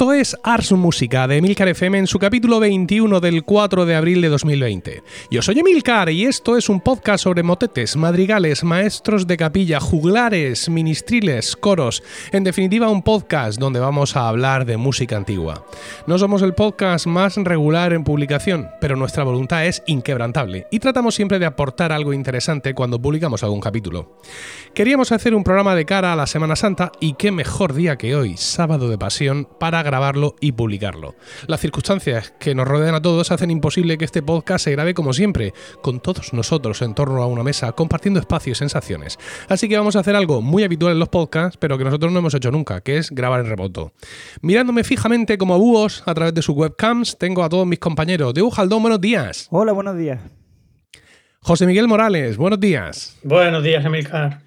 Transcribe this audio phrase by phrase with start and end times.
[0.00, 4.22] Esto es Ars Música de Emilcar FM en su capítulo 21 del 4 de abril
[4.22, 5.02] de 2020.
[5.30, 10.70] Yo soy Emilcar y esto es un podcast sobre motetes, madrigales, maestros de capilla, juglares,
[10.70, 12.02] ministriles, coros.
[12.32, 15.66] En definitiva, un podcast donde vamos a hablar de música antigua.
[16.06, 21.14] No somos el podcast más regular en publicación, pero nuestra voluntad es inquebrantable y tratamos
[21.14, 24.16] siempre de aportar algo interesante cuando publicamos algún capítulo.
[24.72, 28.16] Queríamos hacer un programa de cara a la Semana Santa y qué mejor día que
[28.16, 31.16] hoy, sábado de pasión, para grabarlo y publicarlo.
[31.48, 35.12] Las circunstancias que nos rodean a todos hacen imposible que este podcast se grabe como
[35.12, 39.18] siempre, con todos nosotros en torno a una mesa, compartiendo espacio y sensaciones.
[39.48, 42.20] Así que vamos a hacer algo muy habitual en los podcasts, pero que nosotros no
[42.20, 43.92] hemos hecho nunca, que es grabar en remoto.
[44.42, 48.32] Mirándome fijamente como búhos a través de sus webcams, tengo a todos mis compañeros.
[48.32, 49.48] De Ujaldón, buenos días.
[49.50, 50.20] Hola, buenos días.
[51.42, 53.18] José Miguel Morales, buenos días.
[53.24, 54.42] Buenos días, Emilcar.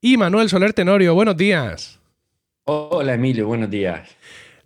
[0.00, 2.00] Y Manuel Soler Tenorio, buenos días.
[2.64, 4.08] Hola, Emilio, buenos días.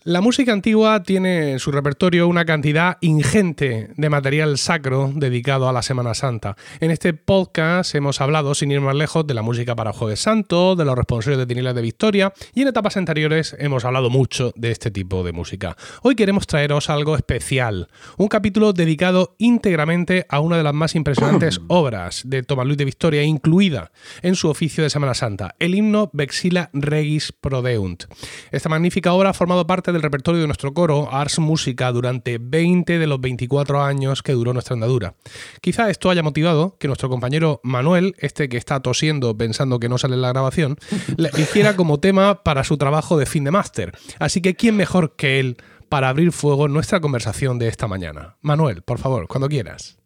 [0.07, 5.73] La música antigua tiene en su repertorio una cantidad ingente de material sacro dedicado a
[5.73, 6.59] la Semana Santa.
[6.81, 10.77] En este podcast hemos hablado, sin ir más lejos, de la música para Jueves Santo,
[10.77, 14.73] de los responsables de Tinilas de Victoria y en etapas anteriores hemos hablado mucho de
[14.73, 15.75] este tipo de música.
[16.03, 17.89] Hoy queremos traeros algo especial,
[18.19, 22.85] un capítulo dedicado íntegramente a una de las más impresionantes obras de Tomás Luis de
[22.85, 28.05] Victoria, incluida en su oficio de Semana Santa, el himno Vexila Regis Prodeunt.
[28.51, 32.99] Esta magnífica obra ha formado parte del repertorio de nuestro coro, Ars Música, durante 20
[32.99, 35.15] de los 24 años que duró nuestra andadura.
[35.63, 39.97] Quizá esto haya motivado que nuestro compañero Manuel, este que está tosiendo pensando que no
[39.97, 40.77] sale en la grabación,
[41.17, 43.93] le hiciera como tema para su trabajo de fin de máster.
[44.19, 45.57] Así que, ¿quién mejor que él
[45.89, 48.37] para abrir fuego nuestra conversación de esta mañana?
[48.43, 49.99] Manuel, por favor, cuando quieras.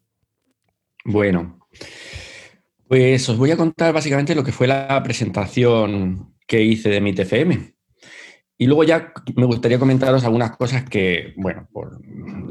[1.03, 1.59] Bueno,
[2.87, 7.13] pues os voy a contar básicamente lo que fue la presentación que hice de mi
[7.13, 7.78] TFM.
[8.61, 11.97] Y luego ya me gustaría comentaros algunas cosas que, bueno, por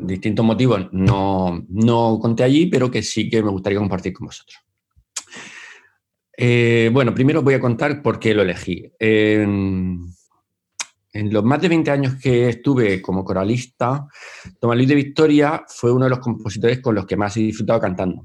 [0.07, 4.59] distintos motivos no, no conté allí, pero que sí que me gustaría compartir con vosotros.
[6.35, 8.91] Eh, bueno, primero voy a contar por qué lo elegí.
[8.99, 10.15] En,
[11.13, 14.07] los más de 20 años que estuve como coralista,
[14.59, 17.81] Tomás Luis de Victoria fue uno de los compositores con los que más he disfrutado
[17.81, 18.23] cantando.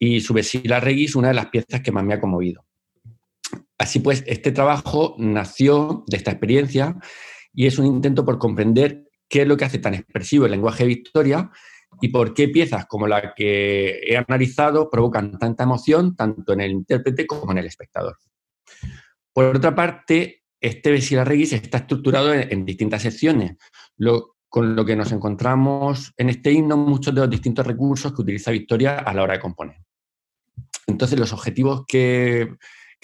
[0.00, 2.64] Y su Vesila Regis, una de las piezas que más me ha conmovido.
[3.78, 6.96] Así pues, este trabajo nació de esta experiencia
[7.52, 10.84] y es un intento por comprender qué es lo que hace tan expresivo el lenguaje
[10.84, 11.50] de Victoria
[12.00, 16.72] y por qué piezas como la que he analizado provocan tanta emoción tanto en el
[16.72, 18.18] intérprete como en el espectador.
[19.32, 23.56] Por otra parte, este Vesila Regis está estructurado en, distintas secciones,
[24.48, 28.50] con lo que nos encontramos en este himno muchos de los distintos recursos que utiliza
[28.50, 29.78] Victoria a la hora de componer.
[30.86, 32.56] Entonces, los objetivos que,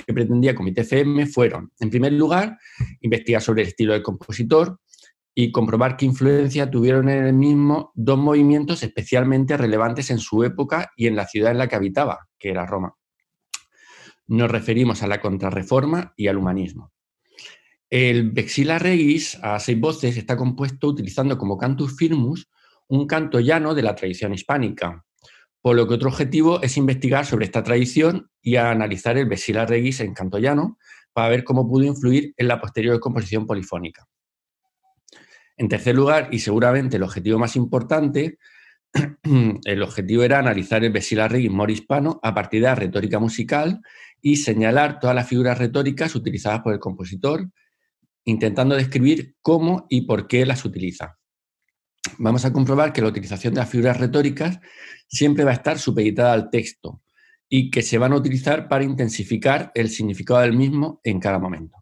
[0.05, 2.59] que pretendía Comité FM fueron, en primer lugar,
[3.00, 4.81] investigar sobre el estilo del compositor
[5.34, 10.91] y comprobar qué influencia tuvieron en el mismo dos movimientos especialmente relevantes en su época
[10.97, 12.94] y en la ciudad en la que habitaba, que era Roma.
[14.27, 16.93] Nos referimos a la contrarreforma y al humanismo.
[17.88, 22.49] El Vexila Regis, a seis voces, está compuesto utilizando como cantus firmus
[22.88, 25.05] un canto llano de la tradición hispánica,
[25.62, 30.00] por lo que otro objetivo es investigar sobre esta tradición y analizar el Vesila Regis
[30.00, 30.78] en cantoyano
[31.12, 34.06] para ver cómo pudo influir en la posterior composición polifónica.
[35.56, 38.38] En tercer lugar, y seguramente el objetivo más importante,
[39.65, 43.81] el objetivo era analizar el Vesila Regis morispano a partir de la retórica musical
[44.22, 47.50] y señalar todas las figuras retóricas utilizadas por el compositor,
[48.25, 51.19] intentando describir cómo y por qué las utiliza
[52.19, 54.61] vamos a comprobar que la utilización de las figuras retóricas
[55.08, 57.02] siempre va a estar supeditada al texto
[57.49, 61.81] y que se van a utilizar para intensificar el significado del mismo en cada momento.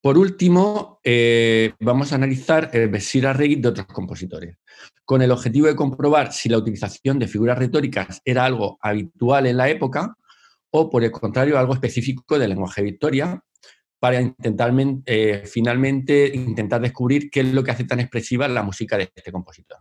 [0.00, 4.56] Por último, eh, vamos a analizar el Besira Regis de otros compositores,
[5.04, 9.56] con el objetivo de comprobar si la utilización de figuras retóricas era algo habitual en
[9.56, 10.16] la época
[10.70, 13.42] o, por el contrario, algo específico del lenguaje de Victoria,
[13.98, 14.72] para intentar,
[15.06, 19.32] eh, finalmente intentar descubrir qué es lo que hace tan expresiva la música de este
[19.32, 19.78] compositor.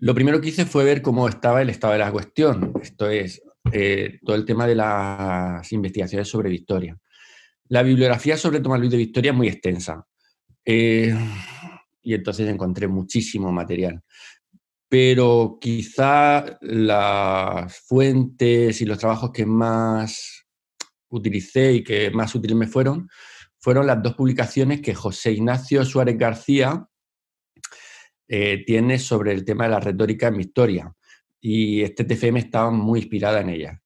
[0.00, 3.42] Lo primero que hice fue ver cómo estaba el estado de la cuestión, esto es,
[3.72, 6.96] eh, todo el tema de las investigaciones sobre Victoria.
[7.68, 10.06] La bibliografía sobre Tomás Luis de Victoria es muy extensa
[10.64, 11.14] eh,
[12.02, 14.00] y entonces encontré muchísimo material.
[14.88, 20.37] Pero quizá las fuentes y los trabajos que más
[21.10, 23.08] utilicé y que más útiles me fueron,
[23.58, 26.88] fueron las dos publicaciones que José Ignacio Suárez García
[28.28, 30.94] eh, tiene sobre el tema de la retórica en mi historia.
[31.40, 33.82] Y este TFM estaba muy inspirada en ella.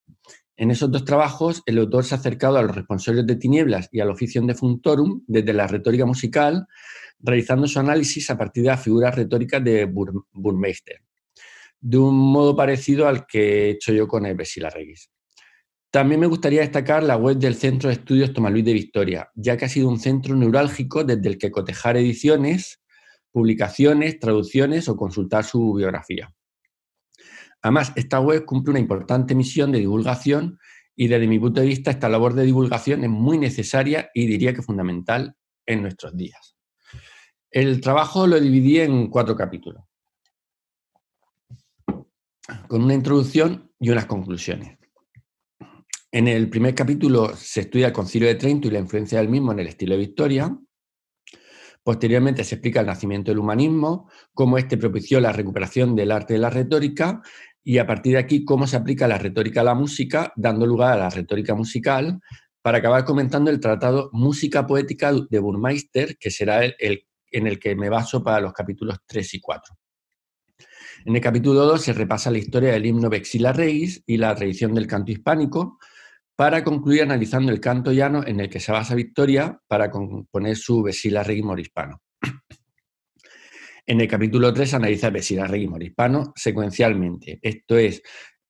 [0.56, 4.00] En esos dos trabajos, el autor se ha acercado a los responsables de Tinieblas y
[4.00, 6.66] al oficio de Funtorum desde la retórica musical,
[7.20, 11.02] realizando su análisis a partir de las figuras retóricas de Burmeister,
[11.80, 15.11] de un modo parecido al que he hecho yo con el Vesila Regis.
[15.92, 19.58] También me gustaría destacar la web del Centro de Estudios Tomás Luis de Victoria, ya
[19.58, 22.80] que ha sido un centro neurálgico desde el que cotejar ediciones,
[23.30, 26.34] publicaciones, traducciones o consultar su biografía.
[27.60, 30.58] Además, esta web cumple una importante misión de divulgación
[30.96, 34.54] y desde mi punto de vista esta labor de divulgación es muy necesaria y diría
[34.54, 35.36] que fundamental
[35.66, 36.56] en nuestros días.
[37.50, 39.84] El trabajo lo dividí en cuatro capítulos,
[42.66, 44.78] con una introducción y unas conclusiones.
[46.14, 49.50] En el primer capítulo se estudia el Concilio de Trento y la influencia del mismo
[49.50, 50.54] en el estilo de Victoria.
[51.82, 56.40] Posteriormente se explica el nacimiento del humanismo, cómo éste propició la recuperación del arte de
[56.40, 57.22] la retórica
[57.64, 60.92] y a partir de aquí cómo se aplica la retórica a la música, dando lugar
[60.92, 62.20] a la retórica musical,
[62.60, 67.74] para acabar comentando el tratado Música Poética de Burmeister, que será el, en el que
[67.74, 69.74] me baso para los capítulos 3 y 4.
[71.06, 74.74] En el capítulo 2 se repasa la historia del himno Vexila Reis y la tradición
[74.74, 75.78] del canto hispánico,
[76.36, 80.82] para concluir analizando el canto llano en el que se basa Victoria para componer su
[80.82, 82.00] Vesila Rey Morispano.
[83.84, 88.00] En el capítulo 3 analiza Vesila Rey Morispano secuencialmente, esto es,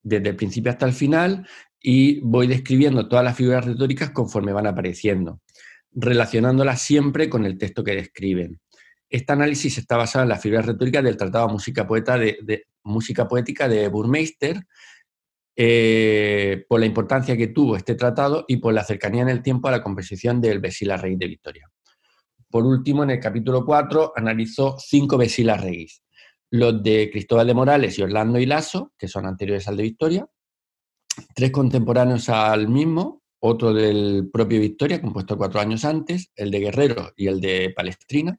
[0.02, 1.48] desde el principio hasta el final,
[1.80, 5.40] y voy describiendo todas las figuras retóricas conforme van apareciendo,
[5.90, 8.60] relacionándolas siempre con el texto que describen.
[9.08, 13.68] Este análisis está basado en las figuras retóricas del Tratado Música, Poeta de Música Poética
[13.68, 14.62] de Burmeister,
[15.54, 19.68] eh, por la importancia que tuvo este tratado y por la cercanía en el tiempo
[19.68, 21.70] a la composición del Vesila Rey de Victoria.
[22.50, 26.02] Por último, en el capítulo 4 analizó cinco Vesila Reyes,
[26.50, 30.26] los de Cristóbal de Morales y Orlando y Lasso, que son anteriores al de Victoria,
[31.34, 37.12] tres contemporáneos al mismo, otro del propio Victoria, compuesto cuatro años antes, el de Guerrero
[37.16, 38.38] y el de Palestrina,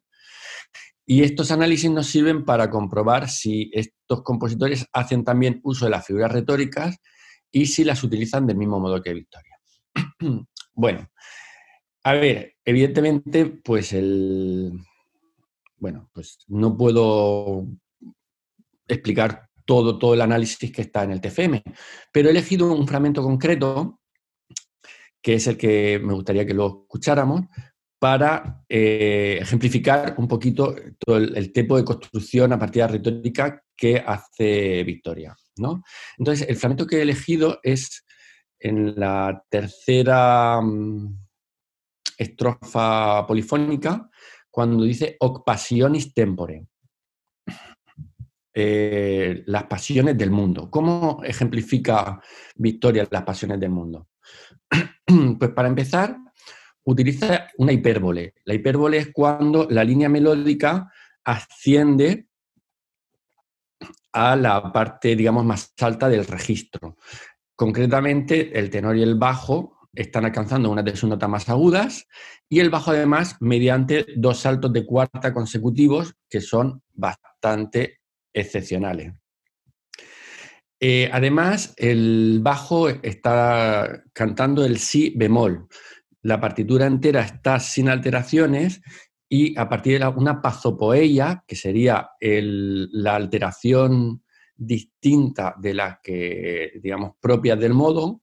[1.05, 3.69] y estos análisis nos sirven para comprobar si
[4.13, 6.97] estos compositores hacen también uso de las figuras retóricas
[7.51, 9.59] y si las utilizan del mismo modo que Victoria.
[10.73, 11.09] bueno,
[12.03, 14.73] a ver, evidentemente, pues el.
[15.77, 17.67] Bueno, pues no puedo
[18.87, 21.63] explicar todo, todo el análisis que está en el TFM,
[22.11, 23.99] pero he elegido un fragmento concreto,
[25.21, 27.41] que es el que me gustaría que lo escucháramos,
[28.03, 33.63] para eh, ejemplificar un poquito todo el, tipo de construcción a partir de la retórica
[33.77, 35.33] que hace Victoria.
[35.55, 35.81] ¿no?
[36.17, 38.03] Entonces, el fragmento que he elegido es
[38.59, 41.17] en la tercera mm,
[42.17, 44.09] estrofa polifónica,
[44.51, 46.67] cuando dice Oc passionis tempore.
[48.53, 50.69] Eh, las pasiones del mundo.
[50.69, 52.21] ¿Cómo ejemplifica
[52.55, 54.09] Victoria las pasiones del mundo?
[55.39, 56.17] pues para empezar,
[56.85, 58.33] utiliza una hipérbole.
[58.45, 60.91] La hipérbole es cuando la línea melódica
[61.23, 62.27] asciende
[64.11, 66.97] a la parte, digamos, más alta del registro.
[67.55, 72.07] Concretamente, el tenor y el bajo están alcanzando unas de sus notas más agudas
[72.49, 77.99] y el bajo además mediante dos saltos de cuarta consecutivos que son bastante
[78.33, 79.13] excepcionales.
[80.79, 85.67] Eh, además, el bajo está cantando el si bemol,
[86.23, 88.81] la partitura entera está sin alteraciones
[89.29, 94.23] y a partir de una pazopoeia, que sería la alteración
[94.55, 98.21] distinta de las que, digamos, propias del modo,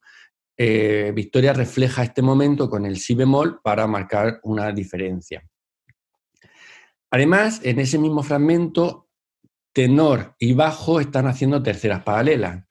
[0.56, 5.42] eh, Victoria refleja este momento con el si bemol para marcar una diferencia.
[7.10, 9.08] Además, en ese mismo fragmento,
[9.72, 12.64] tenor y bajo están haciendo terceras paralelas.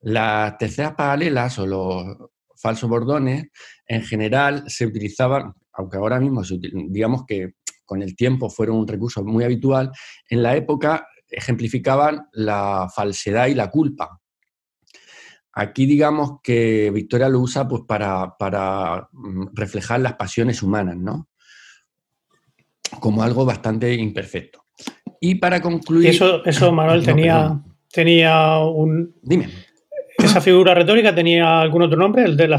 [0.00, 3.46] Las terceras paralelas o los falsos bordones
[3.86, 6.42] en general se utilizaban, aunque ahora mismo
[6.88, 7.52] digamos que
[7.84, 9.90] con el tiempo fueron un recurso muy habitual,
[10.28, 14.20] en la época ejemplificaban la falsedad y la culpa.
[15.52, 21.28] Aquí digamos que Victoria lo usa pues, para, para mm, reflejar las pasiones humanas, ¿no?
[23.00, 24.66] Como algo bastante imperfecto.
[25.20, 26.10] Y para concluir...
[26.10, 27.60] Eso, eso Manuel, tenía,
[27.90, 29.16] tenía un...
[29.22, 29.67] Dime
[30.18, 32.24] ¿Esa figura retórica tenía algún otro nombre?
[32.24, 32.58] El de, lo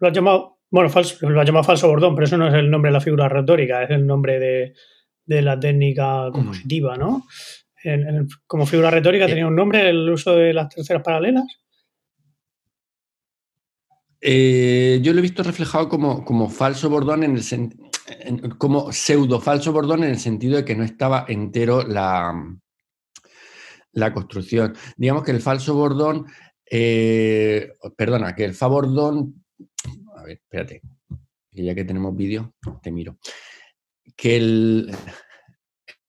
[0.00, 2.90] ha llamado, bueno, falso, lo ha llamado falso bordón, pero eso no es el nombre
[2.90, 7.24] de la figura retórica, es el nombre de, la técnica compositiva, ¿no?
[8.46, 11.44] como figura retórica tenía un nombre el uso de las terceras paralelas.
[14.20, 19.72] Eh, yo lo he visto reflejado como, como falso bordón en el como pseudo falso
[19.72, 22.34] bordón en el sentido de que no estaba entero la,
[23.92, 24.74] la construcción.
[24.96, 26.26] Digamos que el falso bordón
[26.72, 29.44] Eh, perdona, que el favor don.
[30.16, 30.80] A ver, espérate.
[31.50, 33.18] ya que tenemos vídeo, te miro.
[34.16, 34.94] Que el,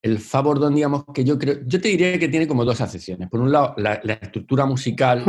[0.03, 1.61] el favor don, digamos, que yo creo.
[1.65, 3.27] Yo te diría que tiene como dos acepciones.
[3.29, 5.25] Por un lado, la, estructura musical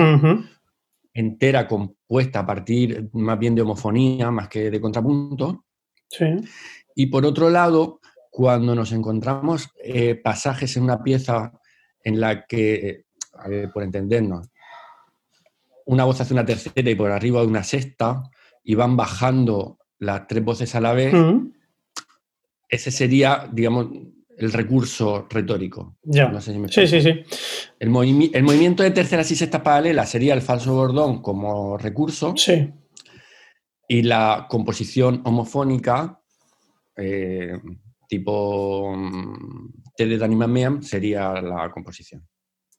[1.15, 5.65] entera compuesta a partir más bien de homofonía más que de contrapunto.
[6.09, 6.27] Sí.
[6.95, 11.53] Y por otro lado, cuando nos encontramos eh, pasajes en una pieza
[12.03, 14.49] en la que, a ver, por entendernos,
[15.87, 18.23] una voz hace una tercera y por arriba una sexta
[18.63, 21.15] y van bajando las tres voces a la vez,
[22.69, 23.89] ese sería, digamos,
[24.37, 25.97] el recurso retórico.
[26.03, 26.41] Ya.
[26.41, 27.23] sí, sí, sí.
[27.79, 32.35] El, movimiento de terceras y sextas paralelas sería el falso bordón como recurso.
[32.37, 32.71] Sí.
[33.87, 36.21] Y la composición homofónica,
[36.97, 37.61] eh,
[38.09, 42.27] tipo mm, T de Danima sería la composición.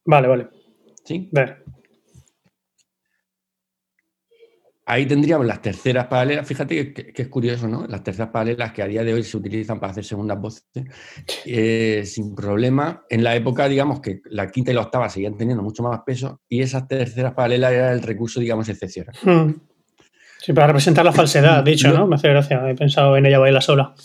[0.06, 0.50] Vale, vale.
[1.06, 1.30] ¿Sí?
[1.32, 1.58] Vale.
[4.86, 7.88] Ahí tendríamos las terceras paralelas, fíjate que, es curioso, ¿no?
[7.88, 10.66] Las terceras paralelas que a día de hoy se utilizan para hacer segundas voces
[11.46, 13.06] eh, sin problema.
[13.10, 16.42] En la época, digamos que la quinta y la octava seguían teniendo mucho más peso
[16.50, 19.16] y esas terceras paralelas era el recurso, digamos, excepcional.
[19.24, 19.54] Hmm.
[20.40, 22.06] Sí, para representar la falsedad, dicho, ¿no?
[22.06, 23.96] Me hace gracia, he pensado en ella baila sola.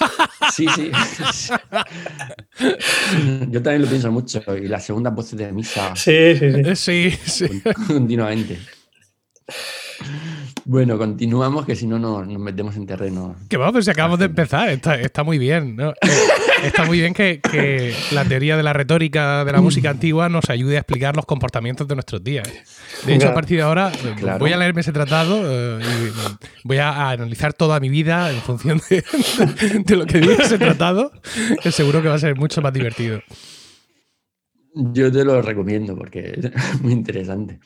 [0.52, 0.90] Sí, sí.
[3.50, 4.42] Yo también lo pienso mucho.
[4.56, 5.96] Y las segundas voces de misa.
[5.96, 6.76] Sí, sí, sí.
[6.76, 7.62] Sí, sí.
[7.86, 8.58] Continuamente.
[10.64, 13.36] Bueno, continuamos, que si no nos, metemos en terreno.
[13.48, 15.76] Que vamos, pues si acabamos de empezar, está, muy bien.
[15.76, 15.90] ¿no?
[15.90, 15.96] Eh,
[16.64, 20.76] está muy bien que, la teoría de la retórica de la música antigua nos ayude
[20.76, 22.48] a explicar los comportamientos de nuestros días.
[23.04, 26.78] De hecho, a partir de ahora eh, voy a leerme ese tratado eh, y voy
[26.78, 29.04] a analizar toda mi vida en función de,
[29.84, 31.12] de lo que dice ese tratado,
[31.62, 33.20] que seguro que va a ser mucho más divertido.
[34.74, 37.60] Yo te lo recomiendo porque es muy interesante.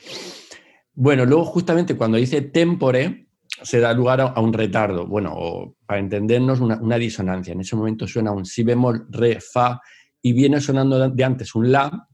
[1.01, 5.07] Bueno, luego justamente cuando dice tempore, se da lugar a, un retardo.
[5.07, 7.53] Bueno, para entendernos, una, disonancia.
[7.53, 9.79] En ese momento suena un si bemol, re, fa,
[10.21, 12.05] y viene sonando de antes un la.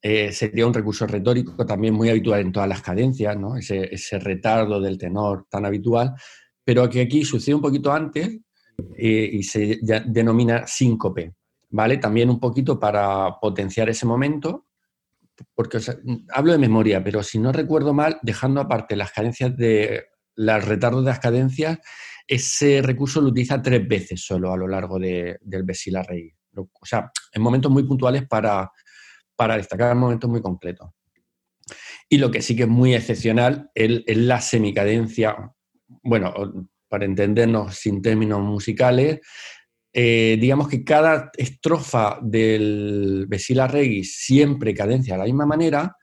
[0.00, 3.54] Eh, sería un recurso retórico también muy habitual en todas las cadencias, ¿no?
[3.58, 6.14] ese, retardo del tenor tan habitual,
[6.64, 8.30] pero que aquí sucede un poquito antes
[8.96, 11.34] eh, y se denomina síncope.
[11.68, 11.98] ¿vale?
[11.98, 14.68] También un poquito para potenciar ese momento
[15.54, 15.78] porque
[16.32, 21.04] hablo de memoria, pero si no recuerdo mal, dejando aparte las cadencias de los retardos
[21.04, 21.78] de las cadencias,
[22.26, 26.32] ese recurso lo utiliza tres veces solo a lo largo del Vesila Rey.
[26.54, 28.70] O sea, en momentos muy puntuales para,
[29.36, 30.90] para destacar momentos muy completos.
[32.08, 35.36] Y lo que sí que es muy excepcional es la semicadencia,
[36.02, 36.34] bueno,
[36.88, 39.20] para entendernos sin términos musicales,
[39.92, 45.96] eh, digamos que cada estrofa del Vesila Regis siempre cadencia de la misma manera,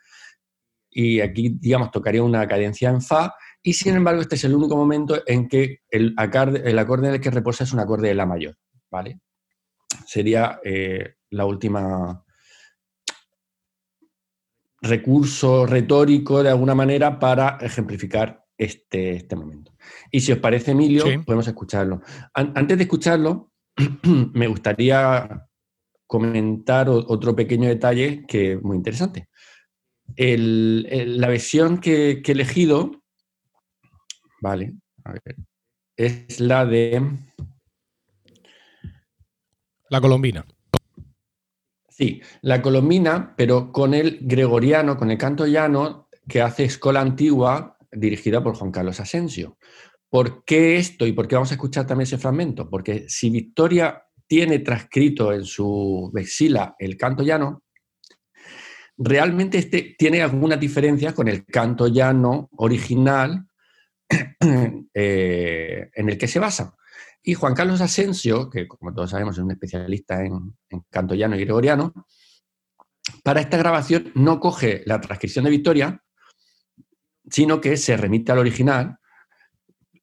[0.92, 4.76] y aquí, digamos, tocaría una cadencia en Fa, y sin embargo este es el único
[4.76, 8.16] momento en que el, acorde, el acorde en el que reposa es un acorde de
[8.16, 8.58] La mayor,
[8.90, 9.20] ¿vale?
[10.06, 12.24] Sería eh, la última
[14.82, 19.74] recurso retórico de alguna manera para ejemplificar este, este momento.
[20.12, 22.02] Y si os parece, Emilio, podemos escucharlo.
[22.34, 23.49] antes de escucharlo,
[24.34, 25.48] me gustaría
[26.08, 29.30] comentar otro pequeño detalle que es muy interesante.
[30.18, 32.92] la versión que, he elegido,
[34.42, 34.74] vale,
[35.96, 37.02] es la de...
[39.90, 40.46] La colombina.
[41.90, 47.78] Sí, la colombina, pero con el gregoriano, con el canto llano que hace Escola Antigua,
[47.92, 49.58] dirigida por Juan Carlos Asensio.
[50.10, 52.70] ¿Por qué esto y por qué vamos a escuchar también ese fragmento?
[52.70, 57.64] Porque si Victoria tiene transcrito en su vexila el canto llano,
[58.98, 63.48] realmente este tiene algunas diferencias con el canto llano original
[64.94, 66.76] eh, en el que se basa.
[67.22, 71.36] Y Juan Carlos Asensio, que como todos sabemos es un especialista en, en canto llano
[71.36, 71.94] y gregoriano,
[73.24, 76.04] para esta grabación no coge la transcripción de Victoria,
[77.30, 79.00] sino que se remite al original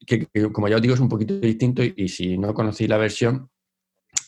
[0.06, 3.50] que, como ya os digo, es un poquito distinto y, si no conocéis la versión,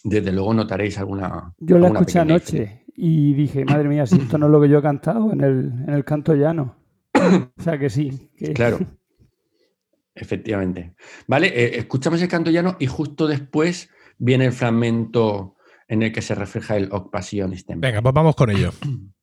[0.05, 1.55] desde luego notaréis alguna.
[1.59, 4.79] Yo la escuché anoche y dije, madre mía, si esto no es lo que yo
[4.79, 6.77] he cantado en el, en el canto llano.
[7.15, 8.31] o sea que sí.
[8.55, 8.79] Claro.
[10.15, 10.95] Efectivamente.
[11.29, 15.55] Vale, eh, escuchamos el canto llano y justo después viene el fragmento
[15.87, 17.15] en el que se refleja el Oc
[17.77, 18.73] Venga, pues vamos con ello.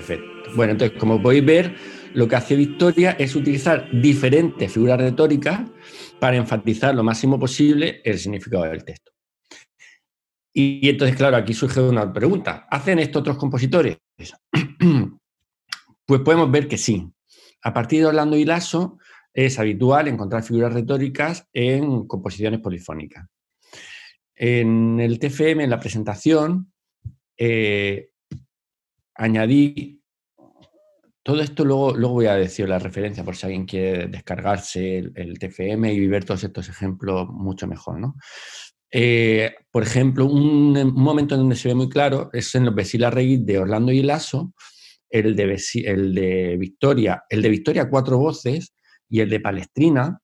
[0.00, 0.50] Perfecto.
[0.56, 1.76] Bueno, entonces, como podéis ver,
[2.14, 5.60] lo que hace Victoria es utilizar diferentes figuras retóricas
[6.18, 9.12] para enfatizar lo máximo posible el significado del texto.
[10.54, 12.66] Y, entonces, claro, aquí surge una pregunta.
[12.70, 13.98] ¿Hacen esto otros compositores?
[16.06, 17.06] pues podemos ver que sí.
[17.62, 18.96] A partir de Orlando y Lasso
[19.34, 23.26] es habitual encontrar figuras retóricas en composiciones polifónicas.
[24.34, 26.72] En el TFM, en la presentación,
[27.36, 28.09] eh,
[29.14, 30.00] añadí
[31.22, 35.38] todo esto luego, luego voy a decir la referencia por si alguien quiere descargarse el,
[35.38, 38.00] TFM y ver todos estos ejemplos mucho mejor.
[38.00, 38.16] ¿no?
[38.90, 43.44] Eh, por ejemplo, un, momento donde se ve muy claro es en los Vesila Regis
[43.44, 44.54] de Orlando y Lasso,
[45.10, 48.72] el de, el de Victoria, el de Victoria cuatro voces
[49.08, 50.20] y el de Palestrina,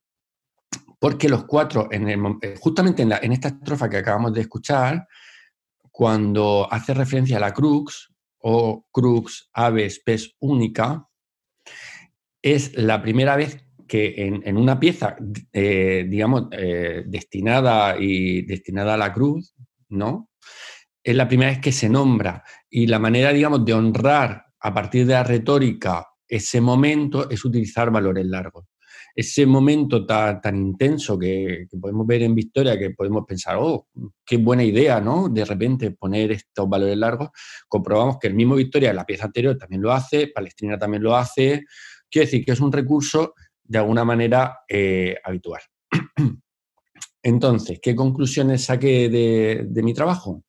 [0.99, 5.07] porque los cuatro, en eh, justamente en, en esta estrofa que acabamos de escuchar,
[5.91, 8.16] cuando hace referencia a la crux,
[8.49, 11.09] o crux aves pes única,
[12.41, 15.17] es la primera vez que en, una pieza,
[15.53, 19.53] eh, digamos, eh, destinada, y, destinada a la cruz,
[19.89, 20.31] ¿no?
[21.03, 22.45] Es la primera vez que se nombra.
[22.71, 27.91] Y la manera, digamos, de honrar a partir de la retórica ese momento es utilizar
[27.91, 28.67] valores largos
[29.17, 33.89] ese momento tan, intenso que, podemos ver en Victoria, que podemos pensar, oh,
[34.23, 35.31] qué buena idea, ¿no?
[35.31, 37.31] De repente poner estos valores largos,
[37.67, 41.65] comprobamos que el mismo Victoria la pieza anterior también lo hace, Palestina también lo hace,
[42.11, 43.33] quiero decir que es un recurso
[43.65, 45.63] de alguna manera eh, habitual.
[47.23, 50.45] Entonces, ¿qué conclusiones saqué de, de mi trabajo?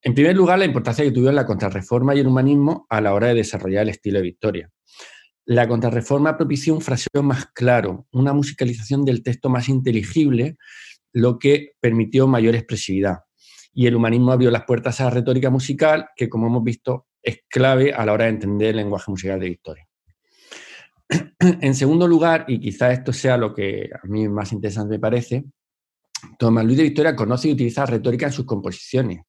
[0.00, 3.28] En primer lugar, la importancia que tuvieron la contrarreforma y el humanismo a la hora
[3.28, 4.70] de desarrollar el estilo de Victoria.
[5.48, 10.58] La contrarreforma propició un fraseo más claro, una musicalización del texto más inteligible,
[11.14, 13.20] lo que permitió mayor expresividad.
[13.72, 17.44] Y el humanismo abrió las puertas a la retórica musical, que como hemos visto es
[17.48, 19.88] clave a la hora de entender el lenguaje musical de Victoria.
[21.62, 25.46] En segundo lugar, y quizá esto sea lo que a mí más interesante me parece,
[26.38, 29.22] Tomás Luis de Victoria conoce y utiliza retórica en sus composiciones.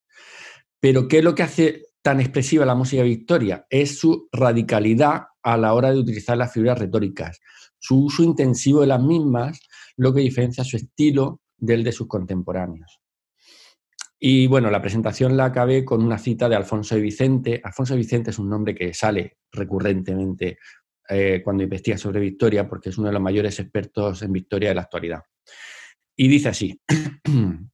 [0.80, 3.66] Pero ¿qué es lo que hace tan expresiva la música de Victoria?
[3.70, 7.40] Es su radicalidad a la hora de utilizar las figuras retóricas.
[7.78, 9.60] Su uso intensivo de las mismas,
[9.96, 13.00] lo que diferencia su estilo del de sus contemporáneos.
[14.18, 17.60] Y bueno, la presentación la acabé con una cita de Alfonso de Vicente.
[17.64, 20.58] Alfonso de Vicente es un nombre que sale recurrentemente
[21.08, 24.74] eh, cuando investiga sobre Victoria, porque es uno de los mayores expertos en Victoria de
[24.74, 25.22] la actualidad.
[26.14, 26.78] Y dice así,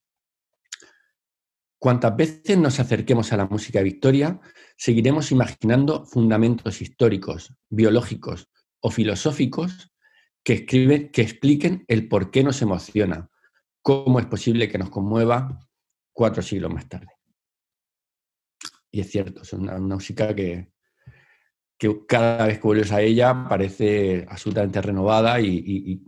[1.79, 4.41] Cuantas veces nos acerquemos a la música de Victoria,
[4.77, 8.49] seguiremos imaginando fundamentos históricos, biológicos
[8.81, 9.93] o filosóficos
[10.45, 13.29] que, escriben, que expliquen el por qué nos emociona,
[13.83, 15.59] cómo es posible que nos conmueva
[16.13, 17.13] cuatro siglos más tarde.
[18.91, 20.73] Y es cierto, es una, música que,
[22.07, 26.03] cada vez que vuelves a ella parece absolutamente renovada y,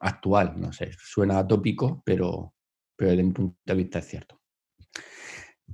[0.00, 2.54] actual, no sé, suena atópico, pero,
[2.94, 4.40] pero desde mi punto de vista es cierto.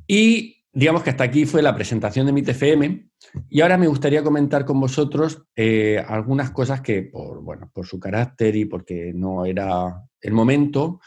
[0.06, 3.10] Y digamos que hasta aquí fue la presentación de mi TFM.
[3.48, 7.98] Y ahora me gustaría comentar con vosotros eh, algunas cosas que, por, bueno, por su
[7.98, 11.00] carácter y porque no era el momento,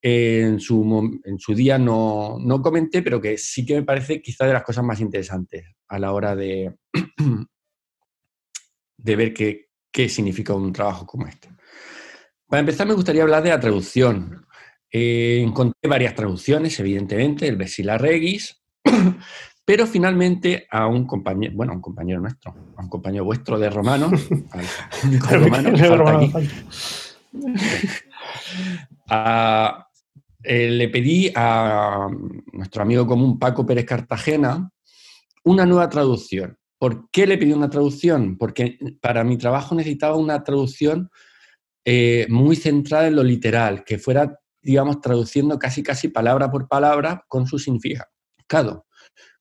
[0.00, 4.46] en, su, en, su, día no, no, comenté, pero que sí que me parece quizá
[4.46, 6.74] de las cosas más interesantes a la hora de,
[8.98, 11.48] de ver qué, qué significa un trabajo como este.
[12.46, 14.46] Para empezar, me gustaría hablar de la traducción.
[14.90, 18.63] Eh, encontré varias traducciones, evidentemente, el Vesila Regis,
[19.64, 23.70] pero finalmente a un compañero, bueno, a un compañero nuestro, a un compañero vuestro de
[23.70, 24.10] romano,
[30.42, 32.08] eh, le pedí a
[32.52, 34.70] nuestro amigo común Paco Pérez Cartagena
[35.44, 36.58] una nueva traducción.
[36.78, 38.36] ¿Por qué le pedí una traducción?
[38.36, 41.10] Porque para mi trabajo necesitaba una traducción
[41.84, 47.24] eh, muy centrada en lo literal, que fuera digamos, traduciendo casi casi palabra por palabra
[47.28, 48.10] con su significado.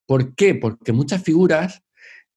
[0.05, 0.55] ¿Por qué?
[0.55, 1.83] Porque muchas figuras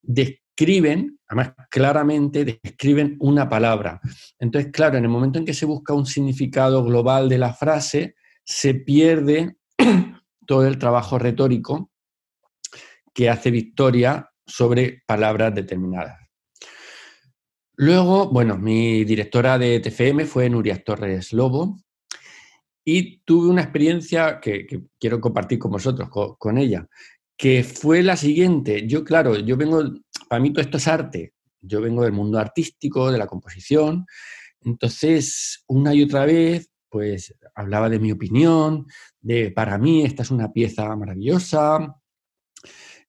[0.03, 4.01] describen, además claramente describen una palabra.
[4.39, 8.15] Entonces, claro, en el momento en que se busca un significado global de la frase,
[8.45, 9.57] se pierde
[10.47, 11.91] todo el trabajo retórico
[13.13, 16.19] que hace Victoria sobre palabras determinadas.
[17.79, 21.79] Luego, bueno, mi directora de TFM fue Nuria Torres Lobo,
[22.89, 26.87] y tuve una experiencia que, quiero compartir con vosotros, con, ella,
[27.37, 28.87] que fue la siguiente.
[28.87, 29.83] Yo, claro, yo vengo,
[30.29, 34.07] para mí todo esto es arte, yo vengo del mundo artístico, de la composición,
[34.61, 38.87] entonces una y otra vez, pues hablaba de mi opinión,
[39.21, 41.97] de para mí esta es una pieza maravillosa,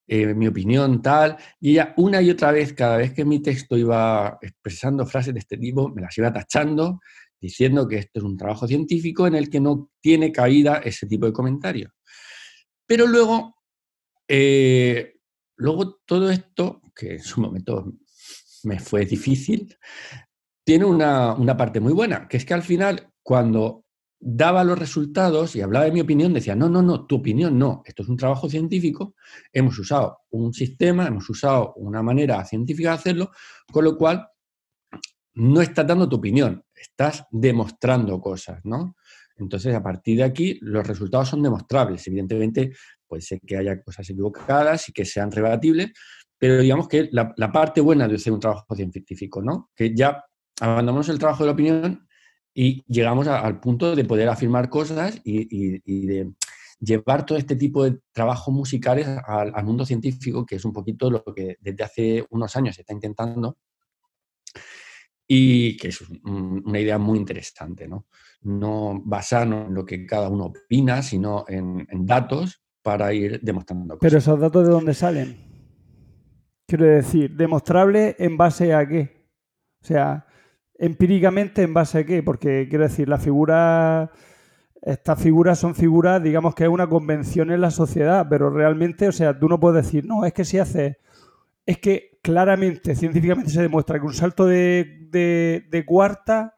[0.07, 3.77] eh, mi opinión tal, y ella una y otra vez, cada vez que mi texto
[3.77, 6.99] iba expresando frases de este tipo, me las iba tachando,
[7.39, 11.25] diciendo que esto es un trabajo científico en el que no tiene cabida ese tipo
[11.25, 11.91] de comentarios.
[12.85, 13.55] Pero luego,
[14.27, 15.15] eh,
[15.57, 17.93] luego todo esto, que en su momento
[18.63, 19.75] me fue difícil,
[20.63, 23.85] tiene una, una parte muy buena, que es que al final, cuando
[24.19, 27.83] daba los resultados y hablaba de mi opinión, decía, no, no, no, tu opinión no,
[27.85, 29.15] esto es un trabajo científico,
[29.53, 33.31] hemos usado un sistema, hemos usado una manera científica de hacerlo,
[33.71, 34.27] con lo cual
[35.35, 38.95] no estás dando tu opinión, estás demostrando cosas, ¿no?
[39.37, 42.07] Entonces, a partir de aquí, los resultados son demostrables.
[42.07, 42.73] Evidentemente,
[43.07, 45.91] puede ser que haya cosas equivocadas y que sean rebatibles,
[46.37, 49.69] pero digamos que la, parte buena de hacer un trabajo científico, ¿no?
[49.75, 50.23] Que ya
[50.59, 52.07] abandonamos el trabajo de la opinión
[52.53, 56.31] y llegamos al punto de poder afirmar cosas y, de
[56.79, 61.09] llevar todo este tipo de trabajos musicales al, al, mundo científico, que es un poquito
[61.09, 63.57] lo que desde hace unos años se está intentando
[65.27, 68.07] y que es una idea muy interesante, ¿no?
[68.41, 73.99] No basarnos en lo que cada uno opina, sino en, datos para ir demostrando cosas.
[74.01, 75.37] Pero esos datos de dónde salen?
[76.65, 79.27] Quiero decir, ¿demostrable en base a qué?
[79.81, 80.25] O sea,
[80.75, 82.23] empíricamente en base a qué?
[82.23, 84.11] Porque quiero decir, la figura,
[84.81, 89.11] estas figuras son figuras, digamos que es una convención en la sociedad, pero realmente, o
[89.11, 90.97] sea, tú no puedes decir, no, es que si haces,
[91.67, 96.55] es que claramente, científicamente se demuestra que un salto de, cuarta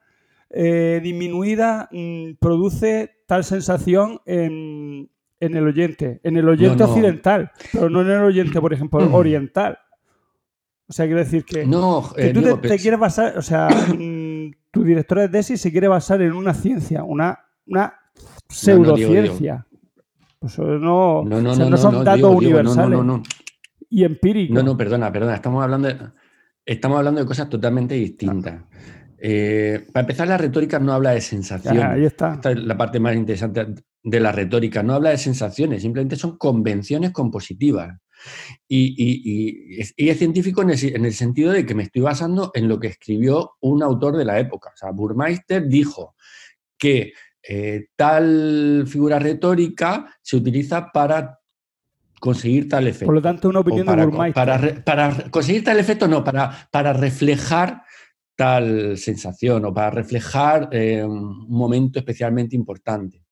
[0.48, 8.02] eh, disminuida mm, produce tal sensación en, el oyente, en el oyente occidental, pero no
[8.02, 9.14] en el oyente, por ejemplo, mm.
[9.14, 9.78] oriental.
[10.88, 14.84] O sea, quiero decir que, no, eh, tú te, quieres basar, o sea, mm, tu
[14.84, 17.94] directora de tesis se quiere basar en una ciencia, una, una
[18.48, 19.66] pseudociencia.
[20.38, 22.98] Pues no, no, no, son datos universales
[23.90, 24.54] y empírico.
[24.54, 25.34] No, no, perdona, perdona.
[25.34, 25.98] Estamos hablando de,
[26.64, 28.62] estamos hablando de cosas totalmente distintas.
[29.18, 31.84] Eh, para empezar, la retórica no habla de sensaciones.
[31.84, 32.34] ahí está.
[32.34, 33.66] Esta es la parte más interesante
[34.02, 34.82] de la retórica.
[34.82, 37.98] No habla de sensaciones, simplemente son convenciones compositivas.
[38.68, 43.52] Y, es, científico en el, sentido de que me estoy basando en lo que escribió
[43.60, 44.70] un autor de la época.
[44.72, 46.14] O sea, Burmeister dijo
[46.78, 51.39] que eh, tal figura retórica se utiliza para
[52.20, 53.06] conseguir tal efecto.
[53.06, 56.92] Por lo tanto, una opinión para, de Para, para, conseguir tal efecto, no, para, para
[56.92, 57.82] reflejar
[58.36, 63.24] tal sensación o para reflejar eh, un momento especialmente importante.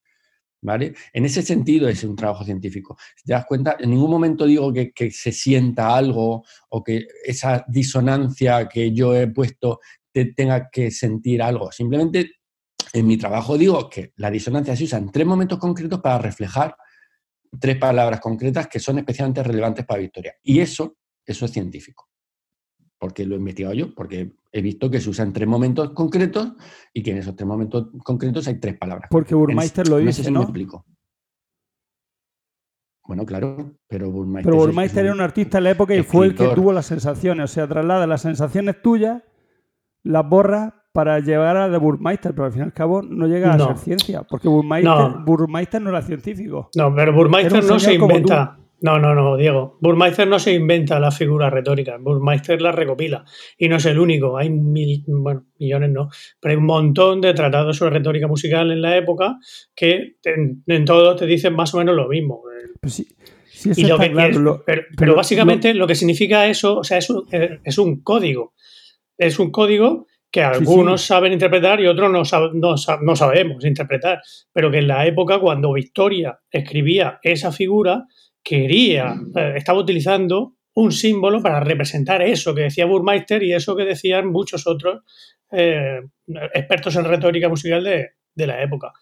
[0.61, 0.93] ¿Vale?
[1.13, 2.97] En ese sentido es un trabajo científico.
[3.15, 7.07] Si te das cuenta, en ningún momento digo que, que, se sienta algo o que
[7.25, 9.79] esa disonancia que yo he puesto
[10.13, 11.71] te tenga que sentir algo.
[11.71, 12.33] Simplemente
[12.93, 16.75] en mi trabajo digo que la disonancia se usa en tres momentos concretos para reflejar
[17.61, 20.35] tres palabras concretas que son especialmente relevantes para Victoria.
[20.43, 22.09] Y eso, eso es científico.
[22.99, 26.55] Porque lo he investigado yo, porque he visto que se usa en tres momentos concretos
[26.93, 29.09] y que en esos tres momentos concretos hay tres palabras.
[29.11, 30.43] Porque Burmeister lo dice, ¿no?
[30.43, 30.85] explico.
[33.07, 34.53] Bueno, claro, pero Burmeister.
[34.53, 37.45] Pero Burmeister era un artista en la época y fue el que tuvo las sensaciones.
[37.45, 39.23] O sea, traslada las sensaciones tuyas,
[40.03, 43.53] las borra para llegar a de Burmeister, pero al fin y al cabo no llega
[43.53, 45.91] a ser ciencia, porque Burmeister no.
[45.91, 46.71] era científico.
[46.75, 48.59] No, pero Burmeister no se inventa.
[48.81, 49.79] No, no, no, Diego.
[49.81, 53.25] Burmeister no se inventa la figura retórica, Burmeister la recopila.
[53.57, 56.09] Y no es el único, hay mil, bueno, millones no,
[56.41, 59.37] pero hay un montón de tratados sobre retórica musical en la época
[59.77, 62.43] que en, todos te dicen más o menos lo mismo.
[64.97, 68.55] pero, básicamente lo, que significa eso, o sea, es un, es un código.
[69.17, 72.23] Es un código que algunos saben interpretar y otros no,
[73.01, 74.21] no, sabemos interpretar,
[74.53, 78.05] pero que en la época cuando Victoria escribía esa figura,
[78.43, 83.85] quería, eh, estaba utilizando un símbolo para representar eso que decía Burmeister y eso que
[83.85, 85.03] decían muchos otros
[85.51, 86.01] eh,
[86.55, 88.93] expertos en retórica musical de, la época.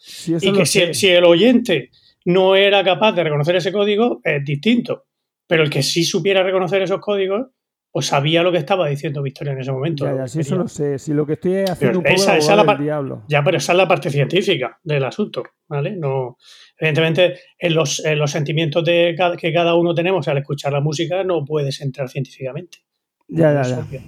[0.40, 1.90] y que si, si, el oyente
[2.24, 5.04] no era capaz de reconocer ese código, es distinto.
[5.46, 7.48] Pero el que sí supiera reconocer esos códigos,
[7.98, 10.04] o sabía lo que estaba diciendo Victoria en ese momento.
[10.04, 10.98] Ya, ya, sí, eso lo sé.
[10.98, 13.22] Si lo que estoy haciendo un poco esa, es la diablo.
[13.26, 15.96] Ya, pero esa es la parte científica del asunto, ¿vale?
[15.96, 16.36] No,
[16.78, 21.42] evidentemente, en los, los sentimientos de que cada uno tenemos al escuchar la música no
[21.42, 22.80] puedes entrar científicamente.
[23.28, 24.00] Ya, ya, ya.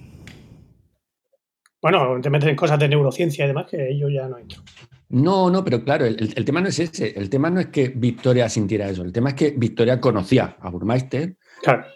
[1.81, 4.61] Bueno, te metes en cosas de neurociencia y demás que yo ya no entro.
[5.09, 7.19] No, no, pero claro, el, el, tema no es ese.
[7.19, 9.03] El tema no es que Victoria sintiera eso.
[9.03, 11.39] El tema es que Victoria conocía a Burmeister.
[11.63, 11.87] Claro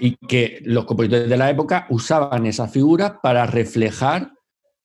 [0.00, 4.32] y que los compositores de la época usaban esas figuras para reflejar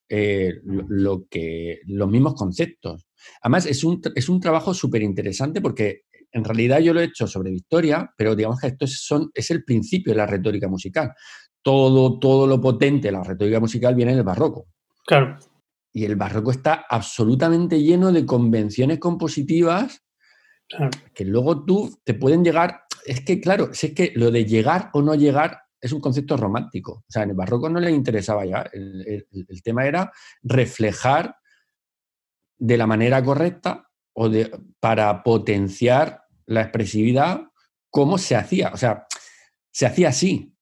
[0.09, 3.07] eh, lo que, los mismos conceptos.
[3.41, 6.01] Además, es un, es un trabajo súper interesante porque
[6.31, 9.49] en realidad yo lo he hecho sobre Victoria, pero digamos que esto es, son, es
[9.51, 11.13] el principio de la retórica musical.
[11.61, 14.67] Todo, todo lo potente de la retórica musical viene del barroco.
[15.05, 15.39] Claro.
[15.93, 20.03] Y el barroco está absolutamente lleno de convenciones compositivas
[20.67, 20.89] claro.
[21.13, 22.81] que luego tú te pueden llegar.
[23.05, 26.35] Es que, claro, si es que lo de llegar o no llegar es un concepto
[26.35, 27.03] romántico.
[27.07, 28.67] O sea, en el barroco no le interesaba ya.
[28.73, 29.25] El,
[29.63, 31.35] tema era reflejar
[32.57, 37.41] de la manera correcta o de, para potenciar la expresividad
[37.91, 38.71] cómo se hacía.
[38.73, 39.05] O sea,
[39.71, 40.55] se hacía así.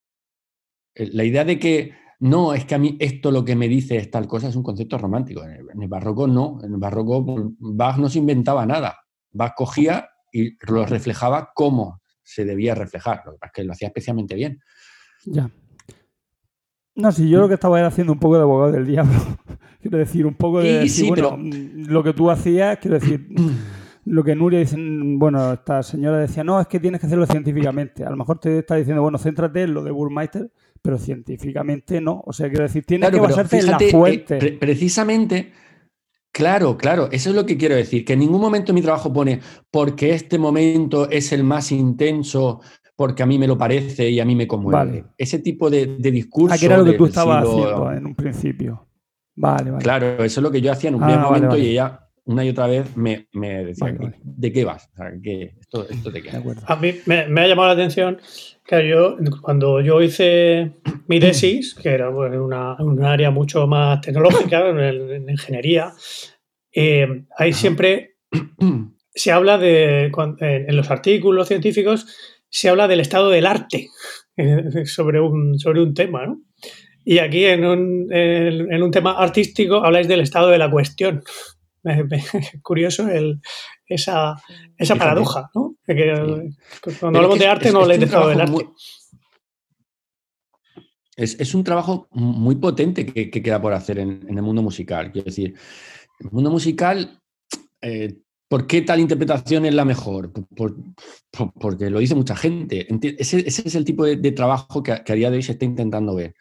[0.95, 3.97] Eh, La idea de que no, es que a mí esto lo que me dice
[3.97, 5.43] es tal cosa es un concepto romántico.
[5.43, 6.59] En el, barroco no.
[6.63, 8.97] En el barroco pues, Bach no se inventaba nada.
[9.31, 13.21] Bach cogía y lo reflejaba como se debía reflejar.
[13.25, 14.59] Lo que pasa es que lo hacía especialmente bien.
[15.25, 15.49] Ya.
[16.95, 19.13] No, si yo lo que estaba era haciendo un poco de abogado del diablo.
[19.81, 20.73] quiero decir, un poco de.
[20.79, 23.27] Decir, sí, bueno, pero- lo que tú hacías, quiero decir,
[24.05, 28.03] lo que Nuria dice, bueno, esta señora decía, no, es que tienes que hacerlo científicamente.
[28.05, 30.51] A lo mejor te está diciendo, bueno, céntrate en lo de Burmeister,
[30.83, 32.21] pero científicamente no.
[32.27, 34.37] O sea, quiero decir, tienes Claro, que basarte en la eh, fuente.
[34.37, 35.51] pre- precisamente,
[36.33, 39.39] claro, claro, eso es lo que quiero decir, que en ningún momento mi trabajo pone
[39.71, 42.59] porque este momento es el más intenso,
[42.97, 44.77] porque a mí me lo parece y a mí me conmueve.
[44.77, 45.03] Vale.
[45.17, 46.53] Ese tipo de, de discurso.
[46.53, 48.87] Ah, que era lo que tú estabas siglo- haciendo en un principio.
[49.35, 49.83] Vale, vale.
[49.83, 51.63] Claro, eso es lo que yo hacía en un Ah, primer vale, momento vale.
[51.63, 54.19] y ella una y otra vez me, me decía, Vale, vale.
[54.23, 54.89] ¿de qué vas?
[54.93, 56.31] O sea, ¿qué- esto, ¿Esto de qué?
[56.31, 56.61] De acuerdo.
[56.67, 58.17] A mí me, me ha llamado la atención
[58.81, 60.73] yo, cuando yo hice
[61.07, 65.93] mi tesis, que era pues, una, un área mucho más tecnológica, en, ingeniería,
[66.73, 68.17] eh, ahí siempre
[69.13, 72.07] se habla de, en, los artículos científicos,
[72.49, 73.89] se habla del estado del arte
[74.37, 76.41] eh, sobre un, sobre un tema, ¿no?
[77.05, 81.21] Y aquí en un, en, un tema artístico habláis del estado de la cuestión.
[81.83, 82.23] Me-
[82.61, 83.41] curioso el,
[83.85, 84.35] esa,
[84.77, 85.72] esa paradoja, ¿no?
[85.95, 86.49] Que,
[86.91, 86.97] Sí.
[86.99, 88.51] cuando hablamos de arte es- no un estado del arte.
[88.53, 88.75] trabajo
[91.15, 94.61] Es, es un trabajo muy potente que, que queda por hacer en, en el mundo
[94.63, 95.11] musical.
[95.11, 95.53] Quiero decir,
[96.19, 97.21] el mundo musical,
[97.81, 100.31] eh, ¿por qué tal interpretación es la mejor?
[100.33, 100.75] Por- por-
[101.29, 102.87] por- porque lo dice mucha gente.
[103.19, 105.43] Ese, ese es el tipo de, de trabajo que, a- que a día de hoy
[105.43, 106.33] se está intentando ver.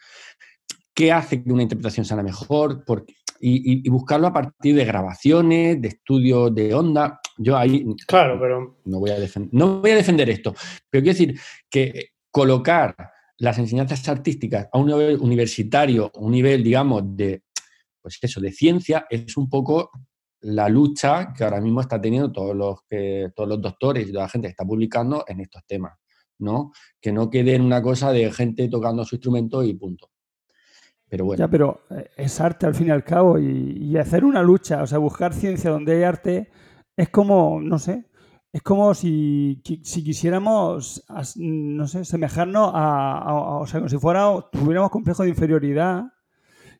[0.95, 2.83] ¿Qué hace que una interpretación sea la mejor?
[2.83, 3.05] Por-
[3.49, 7.19] y- y buscarlo a partir de grabaciones, de estudios de onda.
[7.37, 9.17] Yo ahí Claro, pero no voy, a
[9.51, 10.53] no voy a defender esto,
[10.89, 12.95] pero quiero decir que colocar
[13.37, 17.43] las enseñanzas artísticas a un nivel universitario, un nivel, digamos, de,
[18.01, 19.89] pues eso, de ciencia, es un poco
[20.41, 24.25] la lucha que ahora mismo está teniendo todos los, que, todos los doctores y toda
[24.25, 25.93] la gente que está publicando en estos temas,
[26.39, 26.71] ¿no?
[27.01, 30.09] Que no quede en una cosa de gente tocando su instrumento y punto.
[31.13, 34.25] Pero bueno, Ya, pero eh, es arte al fin y al cabo y, y hacer
[34.25, 36.49] una lucha, o sea, buscar ciencia donde hay arte
[36.97, 38.07] es como, no sé,
[38.51, 43.97] es como si, si quisiéramos, no sé, semejarnos a, a- a- o sea, como si
[43.99, 46.05] fuera, tuviéramos complejo de inferioridad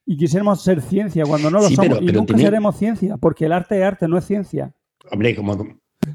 [0.04, 3.46] y quisiéramos ser ciencia cuando no lo Sí, somos pero- y nunca seremos ciencia, porque
[3.46, 4.74] el arte es arte, no es ciencia.
[5.12, 5.56] hombre, como,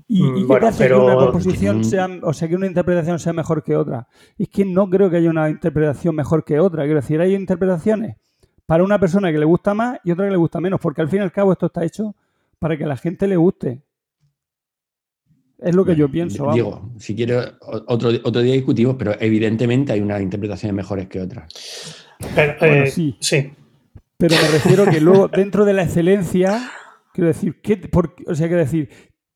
[0.06, 1.84] ¿Y, Mm, y qué bueno, te hace pero- que una composición Mm.
[1.84, 4.08] sea, o sea, que una interpretación sea mejor que otra?
[4.38, 6.84] Es que no creo que haya una interpretación mejor que otra.
[6.84, 8.16] Quiero decir, hay interpretaciones
[8.66, 11.08] para una persona que le gusta más y otra que le gusta menos, porque al
[11.08, 12.14] fin y al cabo esto está hecho
[12.58, 13.82] para que a la gente le guste.
[15.58, 16.42] Es lo que yo Bueno, pienso.
[16.44, 16.54] vamos.
[16.54, 17.52] Digo, si quieres,
[17.86, 21.52] otro, otro día discutimos, pero evidentemente hay unas interpretaciones mejores que otras.
[22.34, 23.16] pero, Bueno, eh, sí.
[23.20, 23.52] sí.
[24.16, 26.70] Pero me refiero que luego, dentro de la excelencia,
[27.12, 28.88] quiero decir, ¿qué, por- o sea, quiero decir,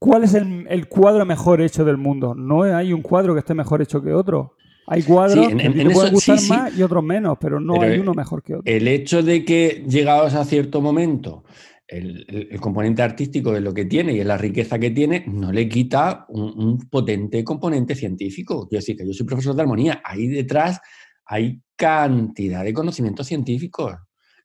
[0.02, 2.34] ¿cuál es el, el cuadro mejor hecho del mundo?
[2.34, 4.56] No hay un cuadro que esté mejor hecho que otro.
[4.88, 6.50] Hay cuadros Sí, en- que en pueden eso- gustar sí, sí.
[6.50, 8.64] más y otros menos, pero no Pero, hay uno mejor que otro.
[8.72, 11.44] El hecho de que llegados a cierto momento
[11.86, 15.52] el, el- el componente artístico es lo que tiene y la riqueza que tiene, no
[15.52, 18.66] le quita un, un potente componente científico.
[18.68, 20.80] Quiero decir que yo soy profesor de armonía, ahí detrás
[21.26, 23.94] hay cantidad de conocimientos científicos,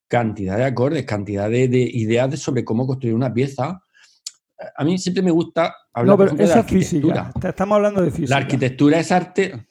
[0.07, 3.81] cantidad de acordes, cantidad de, de ideas de- sobre cómo construir una pieza.
[4.75, 7.07] A mí siempre me gusta hablar no, pero ejemplo, de la es física.
[7.21, 7.49] arquitectura.
[7.49, 8.37] Estamos hablando de La física.
[8.37, 9.67] arquitectura es arte,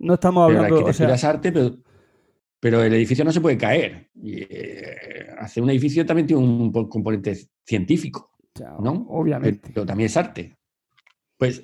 [0.00, 1.76] No estamos la hablando, o arquitectura sea, es arte, pero,
[2.60, 4.10] pero el edificio no se puede caer.
[4.14, 8.32] Y, eh, hacer un edificio también tiene un po- componente científico,
[8.80, 9.06] ¿no?
[9.10, 9.70] obviamente.
[9.72, 10.56] pero también es arte.
[11.36, 11.62] Pues,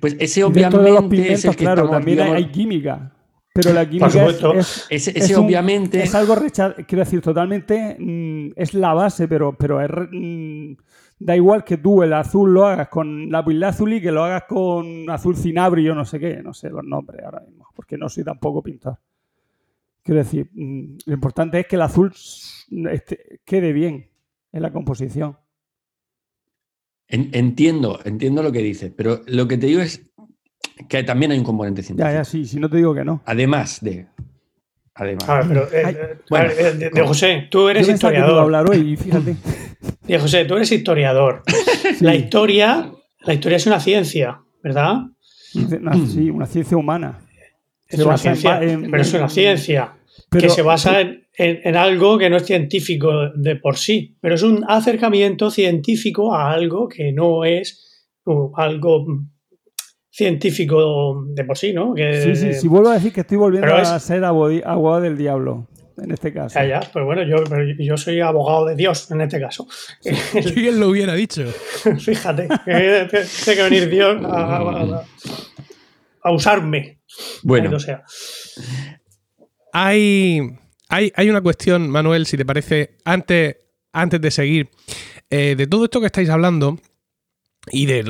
[0.00, 2.52] pues ese dentro de los obviamente es el que claro, estamos, también hay- digamos, hay
[2.52, 3.12] química.
[3.52, 7.20] Pero la química es- es, ese, es ese un- obviamente es algo rechazado, quiero decir,
[7.22, 10.74] totalmente mm, es la base, pero, pero es mm,
[11.18, 15.36] da igual que tú el azul lo hagas con lapislázuli que lo hagas con azul
[15.36, 18.98] cinabrio, no sé qué, no sé los nombres ahora mismo, porque no soy tampoco pintor.
[20.02, 22.12] Quiero decir, mm, lo importante es que el azul
[22.90, 24.08] este, quede bien
[24.52, 25.36] en la composición.
[27.08, 30.06] entiendo, entiendo lo que dices, pero lo que te digo es
[30.88, 32.08] que también hay un componente científico.
[32.08, 33.22] Ya, ya, sí, si no te digo que no.
[33.24, 34.06] Además de.
[34.96, 35.28] Además.
[35.28, 36.18] A ver, pero, eh,
[36.58, 38.40] eh, de, José, tú eres historiador.
[38.40, 39.36] hablar hoy, fíjate.
[40.02, 41.42] De José, tú eres historiador.
[42.00, 44.96] La historia, la historia es una ciencia, ¿verdad?
[45.52, 47.18] sí, una ciencia humana.
[47.88, 49.92] Es una ciencia, pero es una ciencia
[50.30, 54.64] que se basa en, algo que no es científico de por sí, pero es un
[54.66, 58.08] acercamiento científico a algo que no es
[58.56, 59.06] algo
[60.16, 61.94] científico de por sí, ¿no?
[61.94, 66.10] sí, sí, sí, vuelvo a decir que estoy volviendo a ser abogado del diablo en
[66.10, 66.58] este caso.
[66.58, 67.36] Ya, ya, pero bueno, yo,
[67.78, 69.66] yo soy abogado de Dios en este caso.
[70.54, 71.44] ¿Quién lo hubiera dicho?
[71.98, 73.08] Fíjate, tiene
[73.44, 75.04] que venir Dios a,
[76.32, 77.00] usarme.
[77.42, 77.78] Bueno.
[77.78, 78.02] Sea.
[79.74, 80.40] Hay,
[80.88, 83.56] hay, hay, una cuestión, Manuel, si te parece, antes,
[83.92, 84.70] antes de seguir,
[85.28, 86.78] eh, de todo esto que estáis hablando,
[87.70, 88.02] y de,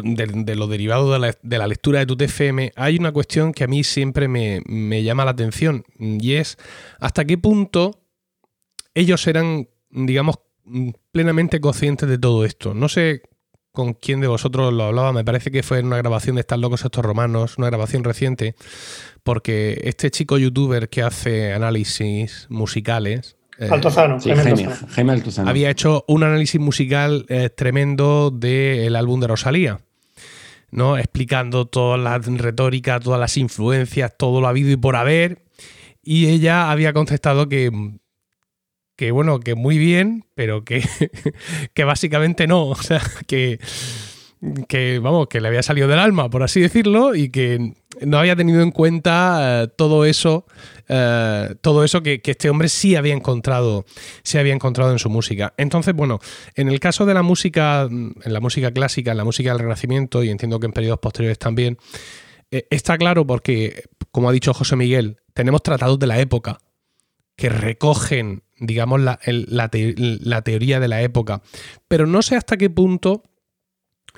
[0.54, 4.28] lo derivado de la, lectura de tu TFM, hay una cuestión que a mí siempre
[4.28, 6.58] me, llama la atención y es
[7.00, 8.02] hasta qué punto
[8.94, 10.36] ellos eran, digamos,
[11.12, 12.74] plenamente conscientes de todo esto.
[12.74, 13.22] No sé
[13.72, 16.58] con quién de vosotros lo hablaba, me parece que fue en una grabación de Estar
[16.58, 18.54] locos estos romanos, una grabación reciente,
[19.22, 24.18] porque este chico youtuber que hace análisis musicales, eh, Altozano,
[25.46, 29.80] Había hecho un análisis musical eh, tremendo del álbum de Rosalía.
[30.70, 30.98] ¿no?
[30.98, 35.42] Explicando toda la retórica, todas las influencias, todo lo habido y por haber.
[36.02, 37.70] Y ella había contestado que,
[38.96, 40.84] que bueno, que muy bien, pero que,
[41.74, 42.66] que básicamente no.
[42.66, 43.58] O sea, que,
[44.68, 48.36] que, vamos, que le había salido del alma, por así decirlo, y que no había
[48.36, 50.46] tenido en cuenta eh, todo eso,
[50.88, 53.84] eh, todo eso que, este hombre sí había encontrado,
[54.22, 55.54] sí había encontrado en su música.
[55.56, 56.20] Entonces, bueno,
[56.54, 60.22] en el caso de la música, en la música clásica, en la música del Renacimiento,
[60.22, 61.78] y entiendo que en periodos posteriores también,
[62.50, 66.58] eh, está claro porque, como ha dicho José Miguel, tenemos tratados de la época
[67.36, 71.42] que recogen, digamos, la, la teoría de la época.
[71.86, 73.22] Pero no sé hasta qué punto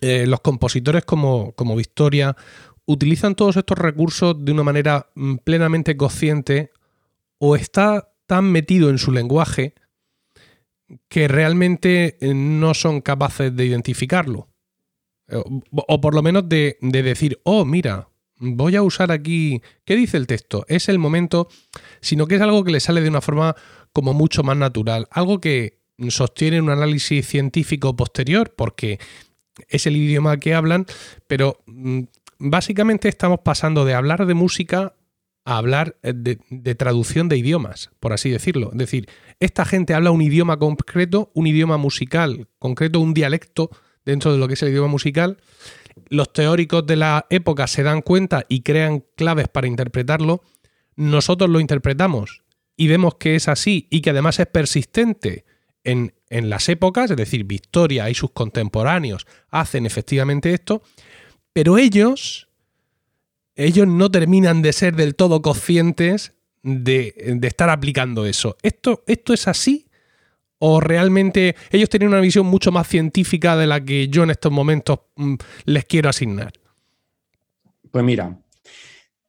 [0.00, 2.36] los compositores como, como Victoria
[2.88, 6.72] utilizan todos estos recursos de una manera mm, plenamente consciente
[7.38, 9.74] o está tan metido en su lenguaje
[11.08, 14.48] que realmente eh, no son capaces de identificarlo.
[15.28, 15.36] Eh,
[15.70, 20.26] o, por lo menos de, decir, oh, mira, voy a usar aquí, ¿qué dice el
[20.26, 20.64] texto?
[20.66, 21.48] Es el momento,
[22.00, 23.54] sino que es algo que le sale de una forma
[23.92, 28.98] como mucho más natural, algo que sostiene un análisis científico posterior, porque
[29.68, 30.86] es el idioma que hablan,
[31.26, 32.02] pero mm,
[32.38, 34.94] básicamente estamos pasando de hablar de música
[35.44, 38.70] a hablar eh, de, traducción de idiomas, por así decirlo.
[38.72, 39.08] Es decir,
[39.40, 43.70] esta gente habla un idioma concreto, un idioma musical concreto, un dialecto
[44.04, 45.38] dentro de lo que es el idioma musical.
[46.10, 50.42] Los teóricos de la época se dan cuenta y crean claves para interpretarlo.
[50.96, 52.42] Nosotros lo interpretamos
[52.76, 55.44] y vemos que es así y que además es persistente
[55.82, 60.82] en, en las épocas, es decir, Victoria y sus contemporáneos hacen efectivamente esto
[61.58, 62.46] pero ellos,
[63.56, 68.56] ellos no terminan de ser del todo conscientes de, estar aplicando eso.
[68.62, 69.88] ¿Esto, ¿Esto es así?
[70.60, 74.52] ¿O realmente ellos tienen una visión mucho más científica de la que yo en estos
[74.52, 75.34] momentos mm,
[75.64, 76.52] les quiero asignar?
[77.90, 78.38] Pues mira,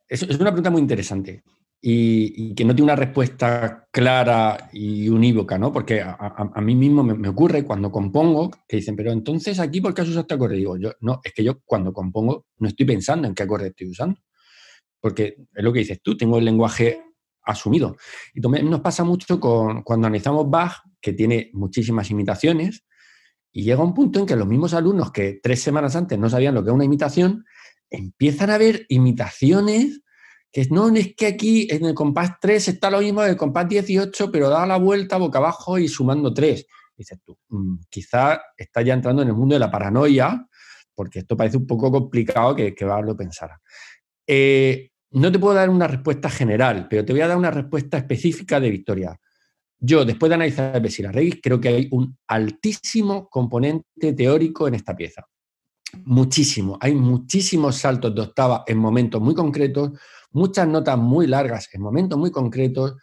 [0.07, 1.41] es una pregunta muy interesante
[1.81, 5.71] y, que no tiene una respuesta clara y unívoca, ¿no?
[5.71, 10.01] Porque a, mí mismo me, ocurre cuando compongo que dicen, pero entonces aquí, ¿por qué
[10.01, 10.57] has usado este acorde?
[10.57, 13.89] Digo, yo, no, es que yo cuando compongo no estoy pensando en qué acorde estoy
[13.89, 14.19] usando.
[14.99, 17.01] Porque es lo que dices tú, tengo el lenguaje
[17.43, 17.95] asumido.
[18.33, 22.83] Y también nos pasa mucho con, cuando analizamos Bach, que tiene muchísimas imitaciones,
[23.51, 26.53] y llega un punto en que los mismos alumnos que tres semanas antes no sabían
[26.53, 27.45] lo que es una imitación,
[27.89, 30.01] empiezan a ver imitaciones
[30.51, 33.67] que no, es que aquí en el compás 3 está lo mismo en el compás
[33.67, 36.65] 18, pero da la vuelta boca abajo y sumando 3.
[36.97, 40.47] Dices tú, mm, quizá está ya entrando en el mundo de la paranoia,
[40.95, 43.61] porque esto parece un poco complicado que, que lo pensara.
[44.27, 47.97] Eh, no te puedo dar una respuesta general, pero te voy a dar una respuesta
[47.97, 49.19] específica de Victoria.
[49.79, 54.75] Yo, después de analizar el Besira Reyes, creo que hay un altísimo componente teórico en
[54.75, 55.25] esta pieza.
[56.03, 56.77] Muchísimo.
[56.81, 59.91] Hay muchísimos saltos de octava en momentos muy concretos,
[60.31, 62.95] muchas notas muy largas en momentos muy concretos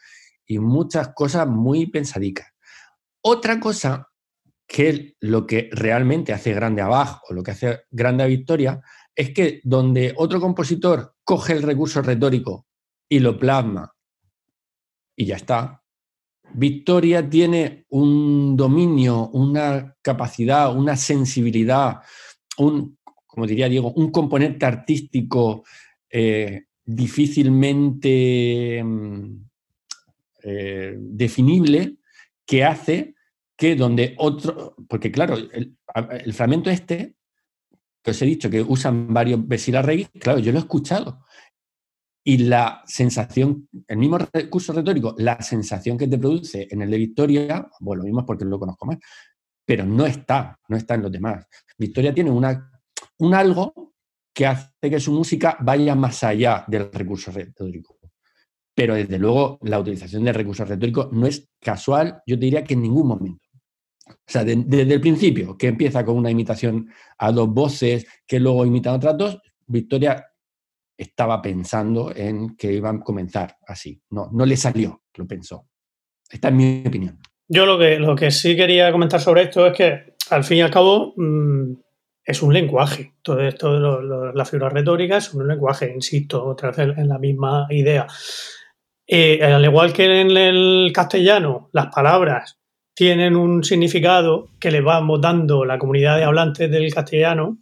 [0.47, 2.49] y muchas cosas muy pensadicas.
[3.21, 4.09] Otra cosa
[4.67, 8.81] que lo que realmente hace grande a Bach o lo que hace grande a Victoria
[9.15, 12.67] es que donde otro compositor coge el recurso retórico
[13.09, 13.93] y lo plasma
[15.17, 15.83] y ya está,
[16.53, 22.03] Victoria tiene un dominio, una capacidad, una sensibilidad
[22.59, 25.65] un, como diría Diego, un componente artístico
[26.11, 29.45] eh, difícilmente mm,
[30.45, 31.97] eh, definible
[32.47, 33.17] que hace
[33.57, 35.77] que donde otro, porque claro, el,
[36.33, 37.17] fragmento este,
[38.03, 41.25] que os he dicho que usan varios Reggae, claro, yo lo he escuchado.
[42.23, 46.99] Y la sensación, el mismo recurso retórico, la sensación que te produce en el de
[46.99, 48.99] Victoria, bueno, lo mismo es porque lo conozco más,
[49.65, 51.47] pero no está, no está en los demás.
[51.79, 52.71] Victoria tiene una,
[53.19, 53.86] un algo
[54.37, 57.99] que hace que su música vaya más allá del recurso retórico.
[58.75, 62.83] Pero desde luego la utilización del recurso retórico no es casual, yo diría que en
[62.83, 63.49] ningún momento.
[64.07, 68.67] O sea, desde el principio, que empieza con una imitación a dos voces, que luego
[68.67, 70.23] imitan otras dos, Victoria
[70.99, 73.99] estaba pensando en que iban a comenzar así.
[74.11, 75.67] No, no le salió, lo pensó.
[76.29, 77.19] Esta es mi opinión.
[77.49, 80.61] Yo lo que, lo que sí quería comentar sobre esto es que, al fin y
[80.61, 81.86] al cabo, mm,
[82.27, 83.15] es un lenguaje.
[83.23, 87.69] Todo esto de las figuras retóricas es un lenguaje, insisto, otra vez en la misma
[87.71, 88.07] idea.
[89.07, 92.59] Eh, al igual que en el castellano, las palabras
[92.93, 97.59] tienen un significado que le vamos dando la comunidad de hablantes del castellano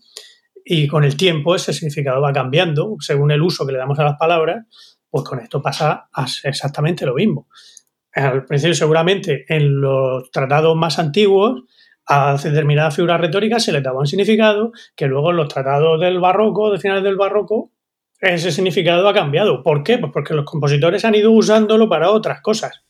[0.64, 4.04] y con el tiempo ese significado va cambiando según el uso que le damos a
[4.04, 4.64] las palabras,
[5.10, 6.08] pues con esto pasa
[6.44, 7.48] exactamente lo mismo.
[8.14, 11.64] Al principio seguramente en los tratados más antiguos
[12.06, 16.20] a determinadas figuras retóricas se les daba un significado que luego en los tratados del
[16.20, 17.72] barroco, de finales del barroco,
[18.20, 19.62] ese significado ha cambiado.
[19.62, 19.98] ¿Por qué?
[19.98, 22.82] Pues porque los compositores han ido usándolo para otras cosas.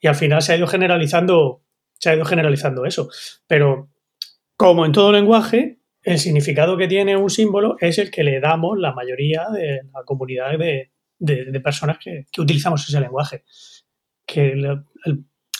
[0.00, 1.62] Y al final se ha ido generalizando,
[1.98, 3.08] se ha ido generalizando eso.
[3.46, 3.90] Pero
[4.56, 8.78] como en todo lenguaje, el significado que tiene un símbolo es el que le damos
[8.78, 10.90] la mayoría de la comunidad de,
[11.60, 13.44] personas que, utilizamos ese lenguaje.
[14.26, 14.54] Que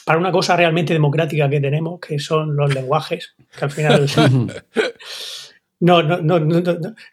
[0.05, 4.07] para una cosa realmente democrática que tenemos, que son los lenguajes, que al final
[5.81, 6.39] no, no, no,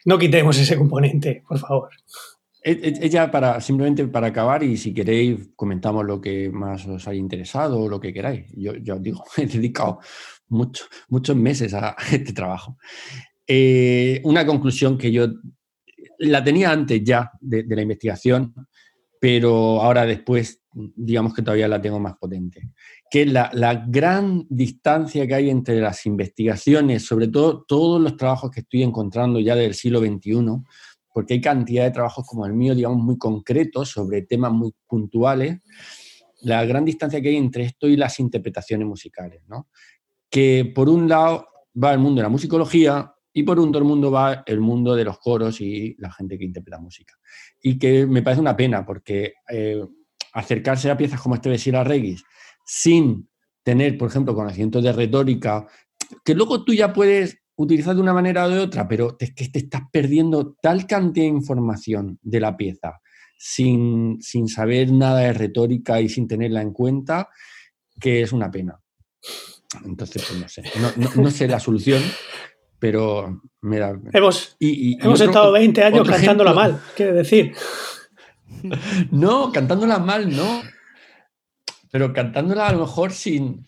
[0.05, 1.89] no, quitemos ese componente, por favor.
[2.63, 7.79] Ella, para, simplemente para acabar, y si queréis, comentamos lo que más os haya interesado
[7.79, 8.45] o lo que queráis.
[8.55, 9.99] Yo, yo os digo, he dedicado
[10.49, 12.77] mucho, muchos meses a este trabajo.
[13.47, 15.27] Eh, una conclusión que yo
[16.19, 18.53] la tenía antes ya de, de la investigación,
[19.19, 22.69] pero ahora después, digamos que todavía la tengo más potente
[23.09, 28.51] que la, la, gran distancia que hay entre las investigaciones, sobre todo todos los trabajos
[28.51, 30.63] que estoy encontrando ya del siglo XXI,
[31.13, 35.59] porque hay cantidad de trabajos como el mío, digamos, muy concretos sobre temas muy puntuales,
[36.41, 39.67] la gran distancia que hay entre esto y las interpretaciones musicales, ¿no?
[40.29, 41.47] Que por un lado
[41.81, 45.19] va el mundo de la musicología y por otro mundo va el mundo de los
[45.19, 47.13] coros y la gente que interpreta música.
[47.61, 49.85] Y que me parece una pena porque eh,
[50.33, 52.23] acercarse a piezas como este de Sira Regis,
[52.65, 53.29] sin
[53.63, 55.67] tener, por ejemplo, conocimientos de retórica,
[56.23, 59.47] que luego tú ya puedes utilizar de una manera o de otra, pero es que
[59.49, 63.01] te estás perdiendo tal cantidad de información de la pieza
[63.43, 67.29] sin, saber nada de retórica y sin tenerla en cuenta,
[67.99, 68.79] que es una pena.
[69.83, 70.63] Entonces, pues no sé,
[71.15, 72.03] no, sé la solución,
[72.77, 73.99] pero me da...
[74.13, 77.53] Hemos, hemos estado 20 años cantándola mal, quiere decir.
[79.11, 80.61] No, cantándola mal, no
[81.91, 83.65] pero cantándola a lo mejor sin.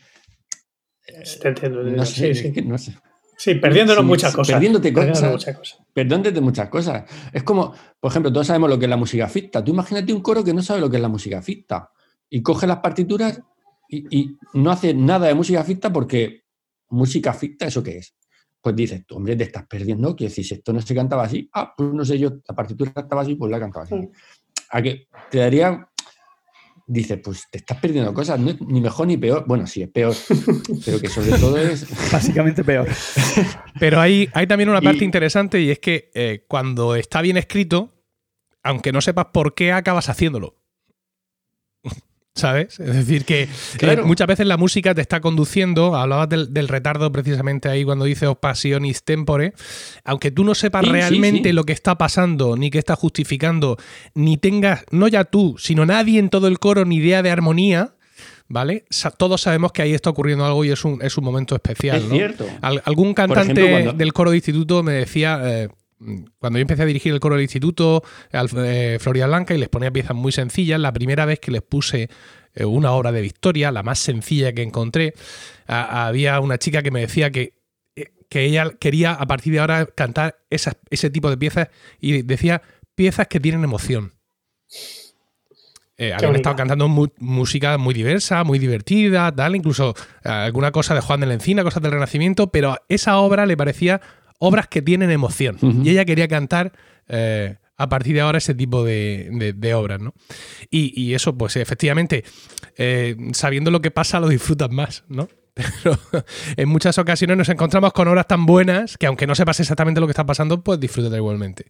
[1.23, 1.83] Sí, te entiendo.
[1.83, 2.95] No sé, sí, no sé.
[3.37, 4.53] Sí, perdiéndonos muchas cosas.
[4.53, 5.31] Perdiéndote cosas.
[5.31, 5.79] Muchas cosas.
[5.93, 7.03] Perdiéndote muchas cosas.
[7.33, 9.63] Es como, por ejemplo, todos sabemos lo que es la música ficta.
[9.63, 11.89] Tú imagínate un coro que no sabe lo que es la música ficta
[12.29, 13.41] y coge las partituras
[13.89, 16.45] y, no hace nada de música ficta porque
[16.89, 18.15] música ficta, ¿eso qué es?
[18.61, 20.15] Pues dices, tú, hombre, te estás perdiendo.
[20.15, 23.23] Que si esto no se cantaba así, ah, pues no sé yo, la partitura estaba
[23.23, 23.95] así, pues la cantaba así.
[24.73, 25.87] A que te daría
[26.87, 29.45] dice, pues te estás perdiendo cosas, ni mejor ni peor.
[29.47, 30.15] Bueno, sí, es peor,
[30.85, 31.87] pero que sobre todo es...
[32.11, 32.87] Básicamente peor.
[33.79, 37.93] Pero hay, hay también una parte interesante y es que eh, cuando está bien escrito,
[38.63, 40.62] aunque no sepas por qué, acabas haciéndolo.
[42.35, 42.79] ¿Sabes?
[42.79, 43.47] Es decir, que
[44.03, 49.03] muchas veces la música te está conduciendo, hablabas del, retardo precisamente ahí cuando dice passionis
[49.03, 49.53] tempore,
[50.03, 53.77] aunque tú no sepas realmente lo que está pasando, ni qué está justificando,
[54.15, 57.93] ni tengas, no ya tú, sino nadie en todo el coro, ni idea de armonía,
[58.47, 58.85] ¿vale?
[59.17, 61.97] todos sabemos que ahí está ocurriendo algo y es un, es un momento especial.
[61.97, 62.47] Es cierto.
[62.61, 65.39] algún cantante del coro de instituto me decía...
[65.43, 65.69] Eh,
[66.39, 69.91] cuando yo empecé a dirigir el coro del instituto, eh, Floria Blanca, y les ponía
[69.91, 72.09] piezas muy sencillas, la primera vez que les puse
[72.53, 75.13] eh, una obra de Victoria, la más sencilla que encontré,
[75.65, 77.53] había una chica que me decía que,
[77.95, 82.61] eh, que ella quería a partir de ahora cantar ese tipo de piezas y decía
[82.95, 84.13] piezas que tienen emoción.
[85.97, 91.27] habían estado cantando música muy diversa, muy divertida, tal, incluso alguna cosa de Juan de
[91.27, 94.01] la Encina, cosas del Renacimiento, pero esa obra le parecía
[94.43, 95.57] obras que tienen emoción.
[95.83, 96.73] Y ella quería cantar
[97.07, 100.13] eh, a partir de ahora ese tipo de, obras, ¿no?
[100.69, 102.25] Y, eso, pues efectivamente,
[102.77, 105.29] eh, sabiendo lo que pasa, lo disfrutas más, ¿no?
[105.53, 105.97] Pero
[106.57, 110.07] en muchas ocasiones nos encontramos con obras tan buenas que aunque no sepas exactamente lo
[110.07, 111.67] que está pasando, pues disfrutas igualmente.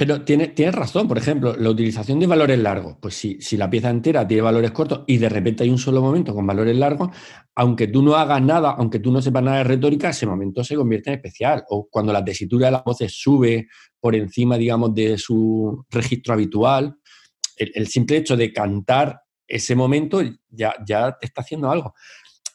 [0.00, 2.96] Pero tienes tiene razón, por ejemplo, la utilización de valores largos.
[3.02, 6.00] Pues si, si, la pieza entera tiene valores cortos y de repente hay un solo
[6.00, 7.10] momento con valores largos,
[7.54, 10.74] aunque tú no hagas nada, aunque tú no sepas nada de retórica, ese momento se
[10.74, 11.64] convierte en especial.
[11.68, 13.68] O cuando la tesitura de las voces sube
[14.00, 16.96] por encima, digamos, de su registro habitual,
[17.58, 21.92] el, simple hecho de cantar ese momento ya, ya te está haciendo algo.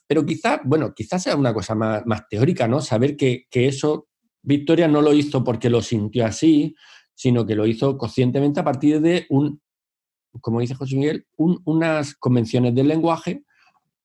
[0.08, 2.82] Pero quizás, bueno, quizás sea una cosa más, teórica, ¿no?
[2.82, 4.08] Saber que, que eso
[4.42, 6.76] Victoria no lo hizo porque lo sintió así,
[7.16, 9.62] sino que lo hizo conscientemente a partir de un,
[10.42, 13.44] como dice José Miguel, unas convenciones del lenguaje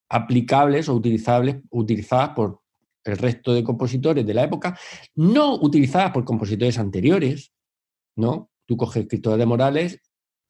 [0.08, 2.60] aplicables o utilizables, utilizadas por
[3.04, 4.78] el resto de compositores de la época,
[5.14, 7.52] no utilizadas por compositores anteriores,
[8.16, 8.50] ¿no?
[8.66, 10.00] Tú coges escritores de Morales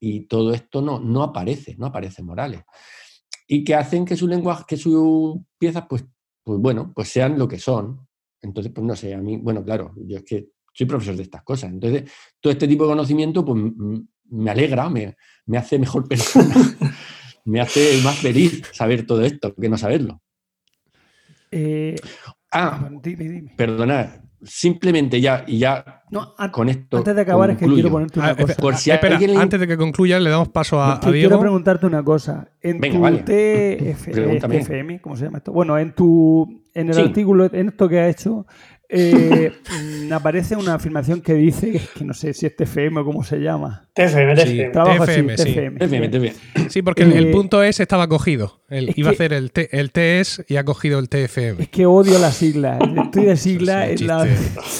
[0.00, 2.62] y todo esto no, no aparece, no aparece Morales.
[3.46, 6.04] Y que hacen que su lenguaje, que sus piezas, pues,
[6.42, 8.06] pues bueno, pues sean lo que son.
[8.42, 11.42] Entonces, pues no sé, a mí, bueno, claro, yo es que soy profesor de estas
[11.42, 11.70] cosas.
[11.70, 12.10] Entonces,
[12.40, 13.62] todo este tipo de conocimiento pues,
[14.30, 15.16] me alegra, me,
[15.56, 16.54] hace mejor persona,
[17.44, 20.20] me hace más feliz saber todo esto que no saberlo.
[21.50, 21.96] Eh,
[22.52, 22.88] ah,
[23.56, 26.02] perdonad, simplemente ya, y ya
[26.52, 26.98] con esto.
[26.98, 28.54] Antes de acabar, es que quiero ponerte una ah, cosa.
[28.54, 31.12] Por si espera, antes de que concluya, le damos paso a, Diego.
[31.12, 32.48] Quiero preguntarte una cosa.
[32.60, 35.52] En tu TFM, ¿cómo se llama esto?
[35.52, 38.46] Bueno, en tu en el artículo, en esto que ha hecho,
[38.92, 43.22] eh, mm, aparece una afirmación que dice, que no sé si es TFM o cómo
[43.22, 43.88] se llama.
[43.94, 45.78] TFM, TFM.
[45.78, 46.32] TFM,
[46.68, 46.82] sí.
[46.82, 48.62] porque el, eh, punto S estaba cogido.
[48.68, 51.62] iba a hacer el, el TS y ha cogido el TFM.
[51.62, 52.80] Es que odio las siglas.
[53.04, 54.26] Estoy de sigla en la...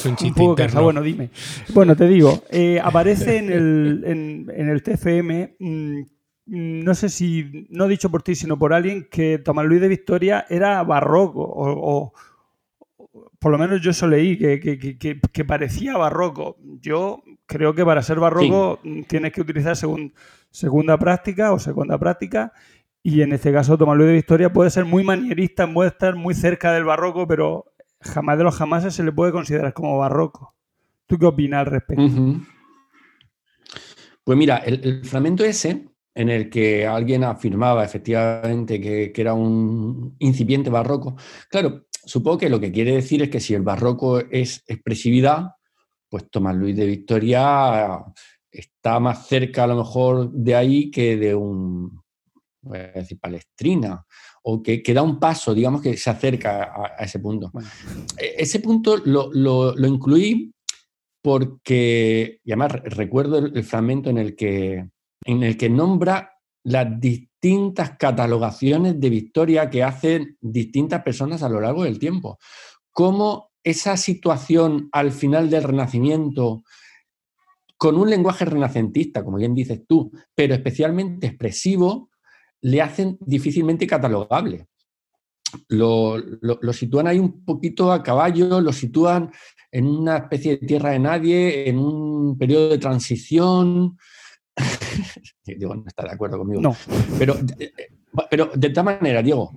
[0.05, 1.31] un, poco Bueno, dime.
[1.73, 4.03] Bueno, te digo, eh, aparece en el,
[4.53, 5.55] en, el TFM...
[5.59, 6.01] Mm,
[6.53, 10.47] no sé si, no dicho por ti, sino por alguien, que Tomás Luis de Victoria
[10.49, 12.13] era barroco o
[13.41, 16.59] por lo menos yo eso leí, que, parecía barroco.
[16.81, 18.79] Yo creo que para ser barroco
[19.09, 19.75] tienes que utilizar
[20.51, 22.53] segunda práctica o segunda práctica.
[23.03, 26.35] Y en este caso, Tomás Luis de Victoria puede ser muy manierista, puede estar muy
[26.35, 27.73] cerca del barroco, pero
[28.03, 30.55] jamás de los jamás se le puede considerar como barroco.
[31.07, 32.05] ¿Tú qué opinas al respecto?
[34.23, 40.15] Pues mira, el, fragmento ese, en el que alguien afirmaba efectivamente que, que, era un
[40.19, 41.17] incipiente barroco,
[41.49, 45.53] claro, supongo que lo que quiere decir es que si el barroco es expresividad,
[46.09, 48.05] pues Tomás Luis de Victoria
[48.51, 52.03] está más cerca a lo mejor de ahí que de un,
[52.63, 54.05] voy a decir, palestrina,
[54.43, 57.53] o que, da un paso, digamos que se acerca a, ese punto.
[58.17, 60.53] E, ese punto lo, incluí
[61.23, 64.89] porque, y además recuerdo el, fragmento en el que,
[65.25, 66.99] en el que nombra las
[67.41, 72.39] distintas catalogaciones de victoria que hacen distintas personas a lo largo del tiempo.
[72.93, 76.63] Cómo esa situación al final del Renacimiento,
[77.79, 82.11] con un lenguaje renacentista, como bien dices tú, pero especialmente expresivo,
[82.61, 84.67] le hacen difícilmente catalogable.
[85.69, 89.31] Lo, lo, sitúan ahí un poquito a caballo, lo sitúan
[89.73, 93.97] en una especie de tierra de nadie, en un periodo de transición,
[95.45, 96.61] Diego no está de acuerdo conmigo.
[96.61, 96.77] No.
[97.19, 97.73] Pero, eh,
[98.31, 99.53] pero de esta manera, Diego,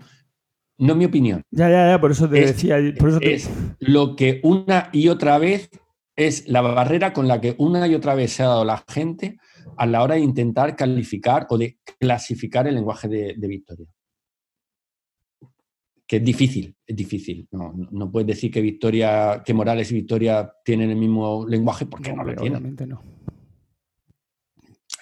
[0.78, 1.43] no es mi opinión.
[1.51, 2.78] Ya, ya, ya, por eso te decía.
[3.22, 3.49] Es
[3.80, 5.70] lo que una y otra vez
[6.16, 9.38] es la barrera con la que una y otra vez se ha dado la gente
[9.78, 13.88] a la hora de intentar calificar o de clasificar el lenguaje de, Victoria.
[16.06, 17.47] Que es difícil, es difícil.
[17.51, 22.24] No, puedes decir que Victoria, que Morales y Victoria tienen el mismo lenguaje porque no,
[22.24, 22.58] lo tienen.
[22.58, 23.01] Obviamente no.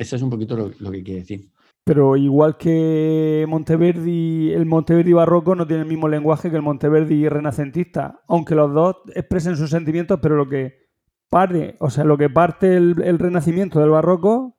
[0.02, 1.52] Eso es un poquito lo, que quiere decir.
[1.84, 7.30] Pero igual que Monteverdi, el Monteverdi barroco no tiene el mismo lenguaje que el Monteverdi
[7.30, 10.89] renacentista, aunque los dos expresen sus sentimientos, pero lo que
[11.30, 14.58] parte, o sea, lo que parte el, renacimiento del barroco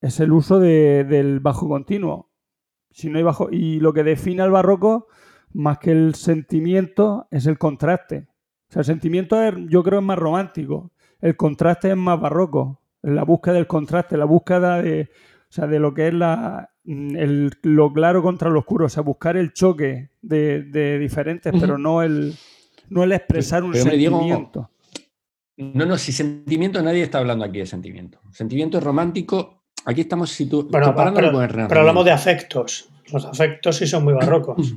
[0.00, 2.30] es el uso del bajo continuo.
[2.90, 5.08] Si no hay bajo, y lo que define al barroco,
[5.52, 8.28] más que el sentimiento, es el contraste.
[8.70, 9.36] O sea, el sentimiento
[9.68, 10.92] yo creo es más romántico.
[11.20, 15.10] El contraste es más barroco la búsqueda del contraste, la búsqueda de,
[15.48, 18.88] o sea, de lo que es la, mm, el, lo claro contra lo oscuro, o
[18.88, 22.34] sea, buscar el choque de, diferentes, pero no el,
[22.90, 24.70] no el expresar un sentimiento.
[25.56, 28.20] no, no, si sentimiento, nadie está hablando aquí de sentimiento.
[28.30, 30.36] Sentimiento es romántico, aquí estamos.
[30.38, 31.14] Pero, pero,
[31.68, 32.90] pero hablamos de afectos.
[33.12, 34.74] Los afectos sí son muy barrocos.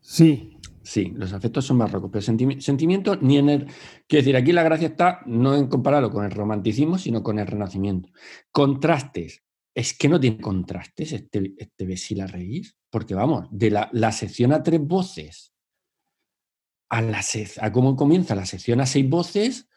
[0.00, 0.53] Sí,
[0.84, 3.66] Sí, los afectos son barrocos, pero sentimi sentimiento ni en el...
[4.06, 7.46] Quiero decir, aquí la gracia está no en compararlo con el romanticismo, sino con el
[7.46, 8.10] renacimiento.
[8.52, 9.42] Contrastes.
[9.74, 14.80] Es que no tiene contrastes este, este porque vamos, de la, la sección a tres
[14.80, 15.54] voces
[16.88, 17.24] a, la
[17.60, 19.68] a cómo comienza la sección a seis voces,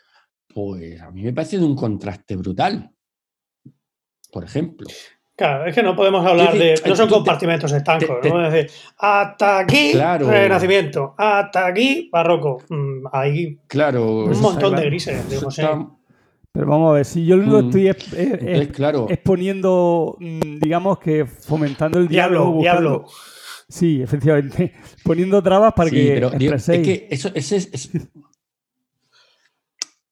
[0.53, 2.91] pues a mí me parece de un contraste brutal.
[4.32, 4.88] Por ejemplo.
[5.38, 6.81] Claro, es que no podemos hablar de.
[6.83, 8.43] No son compartimentos estancos, ¿no?
[8.47, 12.63] Es decir, hasta aquí Renacimiento, hasta aquí Barroco.
[12.69, 13.59] Mm, ahí.
[13.67, 14.25] Claro.
[14.25, 15.23] Un montón de grises,
[16.51, 17.88] Pero vamos a ver, si yo lo único mm.
[17.88, 19.05] estoy claro.
[19.09, 22.57] exponiendo, mm, digamos que fomentando el diablo.
[22.59, 23.05] Diablo,
[23.69, 24.73] Sí, efectivamente.
[25.03, 26.13] Poniendo trabas para que.
[26.15, 27.91] Pero, es que eso, ese es,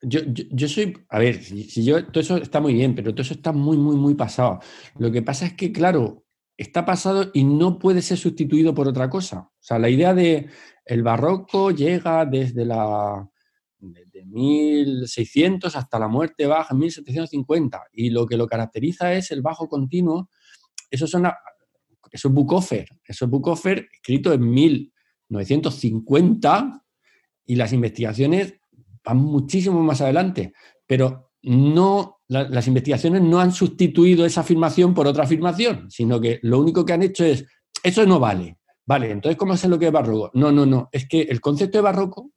[0.01, 3.33] yo, yo, soy, a ver, si, yo, todo eso está muy bien, pero todo eso
[3.33, 4.59] está muy, muy, muy pasado.
[4.97, 6.25] Lo que pasa es que, claro,
[6.57, 9.39] está pasado y no puede ser sustituido por otra cosa.
[9.39, 10.49] O sea, la idea de
[10.85, 13.27] el barroco llega desde la
[13.77, 19.41] desde 1600 hasta la muerte baja en 1750 y lo que lo caracteriza es el
[19.41, 20.29] bajo continuo.
[20.89, 21.25] Eso, son,
[22.11, 26.83] eso es Bukoffer, eso es Bukoffer escrito en 1950
[27.45, 28.55] y las investigaciones
[29.05, 30.53] van muchísimo más adelante,
[30.85, 36.59] pero no, las investigaciones no han sustituido esa afirmación por otra afirmación, sino que lo
[36.59, 37.45] único que han hecho es,
[37.83, 38.57] eso no vale.
[38.87, 40.31] Vale, entonces, ¿cómo es lo que es barroco?
[40.33, 42.31] No, no, no, es que el concepto de barroco,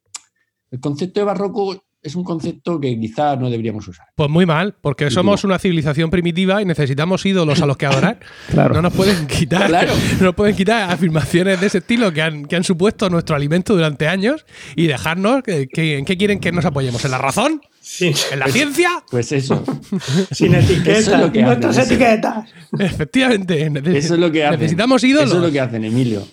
[0.71, 4.07] el concepto de barroco es un concepto que quizás no deberíamos usar.
[4.15, 8.21] Pues muy mal, porque somos una civilización primitiva y necesitamos ídolos a los que adorar.
[8.55, 9.71] No nos pueden quitar,
[10.19, 13.75] no nos pueden quitar afirmaciones de ese estilo que han, que han supuesto nuestro alimento
[13.75, 14.47] durante años
[14.77, 15.69] y dejarnos que,
[15.99, 17.61] en qué quieren que nos apoyemos, ¿en la razón?
[17.81, 18.13] Sí.
[18.33, 18.91] ¿En la ciencia?
[19.11, 19.65] Pues eso.
[20.31, 21.33] Sin etiquetas.
[21.35, 22.49] nuestras etiquetas.
[22.79, 23.97] Efectivamente.
[23.97, 24.61] Eso es lo que hacen.
[24.61, 25.29] Necesitamos ídolos.
[25.29, 26.27] Eso es lo que hacen, Emilio.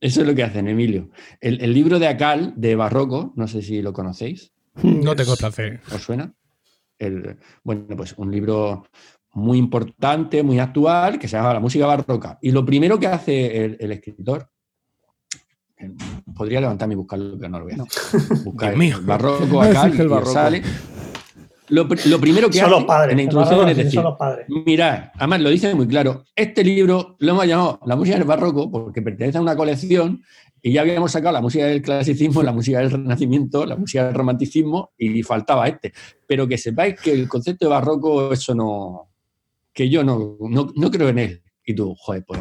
[0.00, 1.08] Eso es lo que hacen, Emilio.
[1.40, 4.52] El, el libro de Acal, de Barroco, no sé si lo conocéis.
[4.82, 5.80] No tengo fe.
[5.92, 6.32] ¿Os suena?
[6.98, 8.84] El, bueno, pues un libro
[9.34, 12.38] muy importante, muy actual, que se llama La música barroca.
[12.40, 14.48] Y lo primero que hace el, escritor,
[16.34, 18.44] podría levantarme y buscarlo, pero no lo voy a hacer.
[18.44, 20.32] Buscar el barroco acá y, barroco.
[20.32, 20.62] sale.
[21.68, 22.76] Lo, primero que hace
[23.10, 24.02] en la introducción es decir,
[24.66, 28.70] mirad, además lo dice muy claro, este libro lo hemos llamado La música del barroco
[28.70, 30.22] porque pertenece a una colección
[30.66, 34.14] y ya habíamos sacado la música del clasicismo, la música del renacimiento, la música del
[34.14, 35.92] romanticismo y faltaba este.
[36.26, 39.10] Pero que sepáis que el concepto de barroco, eso no.
[39.74, 41.42] que yo no, no, creo en él.
[41.66, 42.40] Y tú, joder, pues.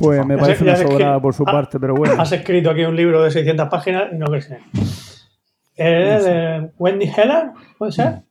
[0.00, 2.20] pues me parece una sobrada por su parte, pero bueno.
[2.20, 4.58] Has escrito aquí un libro de 600 páginas y no crees en
[5.76, 7.50] ¿Es de Wendy Heller?
[7.78, 8.22] ¿Puede ser?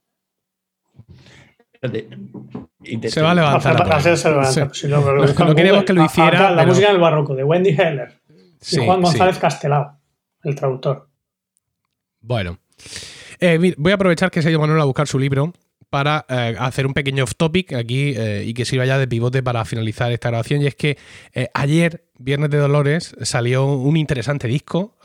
[3.08, 3.78] Se va a levantar.
[3.80, 6.52] no, queríamos que lo hiciera.
[6.52, 8.25] la música del barroco, de Wendy Heller
[8.72, 9.98] y Juan González Castelao,
[10.44, 11.10] el traductor.
[12.22, 12.58] Bueno,
[13.40, 15.54] eh, voy a aprovechar que se ha ido Manuel a buscar su libro
[15.90, 19.44] para eh, hacer un pequeño off topic aquí eh, y que sirva ya de pivote
[19.44, 20.62] para finalizar esta grabación.
[20.62, 20.98] Y es que
[21.54, 24.98] ayer, Viernes de Dolores, salió un interesante disco.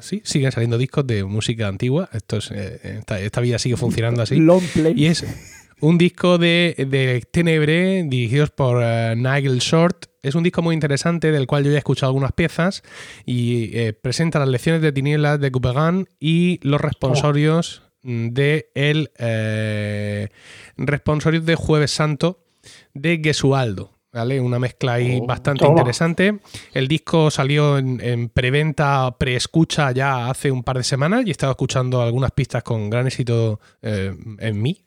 [0.00, 2.08] sí, siguen saliendo discos de música antigua.
[2.12, 4.36] Esto es, esta, vida sigue funcionando así.
[4.36, 4.94] Long play.
[4.96, 5.24] Y es
[5.80, 8.82] un disco de, de Tenebre dirigidos por
[9.16, 12.82] Nigel Short es un disco muy interesante del cual yo ya he escuchado algunas piezas
[13.24, 20.28] y eh, presenta las lecciones de tinieblas de Coupegan y los responsorios de el eh,
[20.76, 22.44] de Jueves Santo
[22.94, 23.97] de Gesualdo.
[24.10, 26.38] Una mezcla ahí oh, bastante interesante.
[26.72, 31.52] El disco salió en, preventa, preescucha ya hace un par de semanas y he estado
[31.52, 34.82] escuchando algunas pistas con gran éxito eh, en mí,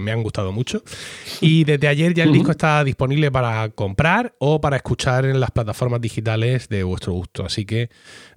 [0.00, 0.82] me han gustado mucho.
[1.40, 5.52] Y desde ayer ya el disco está disponible para comprar o para escuchar en las
[5.52, 7.44] plataformas digitales de vuestro gusto.
[7.46, 7.88] Así que,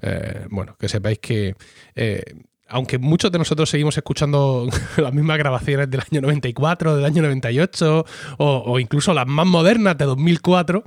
[0.02, 1.56] eh, bueno, que sepáis que
[1.96, 2.24] eh,
[2.70, 4.68] aunque muchos de nosotros seguimos escuchando
[4.98, 8.06] las mismas grabaciones del año 94, del año 98
[8.38, 10.84] o, incluso las más modernas de 2004,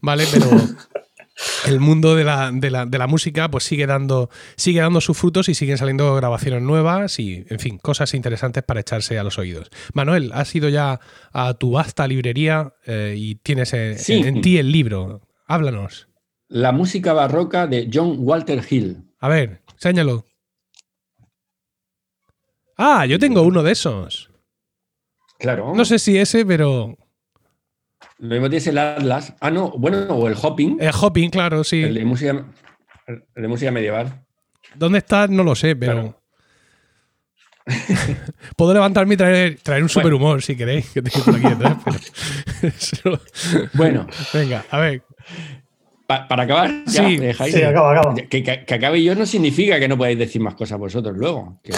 [0.00, 0.24] ¿vale?
[0.32, 0.48] Pero
[1.66, 6.14] el mundo de la, música pues sigue dando, sigue dando sus frutos y siguen saliendo
[6.14, 9.70] grabaciones nuevas y, en fin, cosas interesantes para echarse a los oídos.
[9.92, 11.00] Manuel, has ido ya
[11.32, 15.22] a tu vasta librería eh, y tienes en, en ti el libro.
[15.46, 16.08] Háblanos.
[16.48, 19.04] La música barroca de John Walter Hill.
[19.18, 20.24] A ver, séñalo.
[22.76, 24.30] Ah, yo tengo uno de esos.
[25.38, 25.74] Claro.
[25.74, 26.96] No sé si ese, pero.
[28.18, 29.34] Lo mismo tienes el Atlas.
[29.40, 30.78] Ah, no, bueno, o el Hopping.
[30.80, 31.82] El Hopping, claro, sí.
[31.82, 32.46] El de música,
[33.06, 34.24] el de música medieval.
[34.74, 35.26] ¿Dónde está?
[35.26, 36.22] No lo sé, pero.
[38.56, 41.76] Puedo levantarme y traer, traer un superhumor si queréis, que tengo por aquí detrás,
[43.74, 44.06] Bueno.
[44.32, 45.02] Venga, a ver.
[46.06, 47.54] Para acabar, ya, Sí, dejáis.
[47.54, 48.14] Sí, acaba, acaba.
[48.14, 51.60] Que, que- que acabe yo no significa que no podáis decir más cosas vosotros luego.
[51.62, 51.72] Que-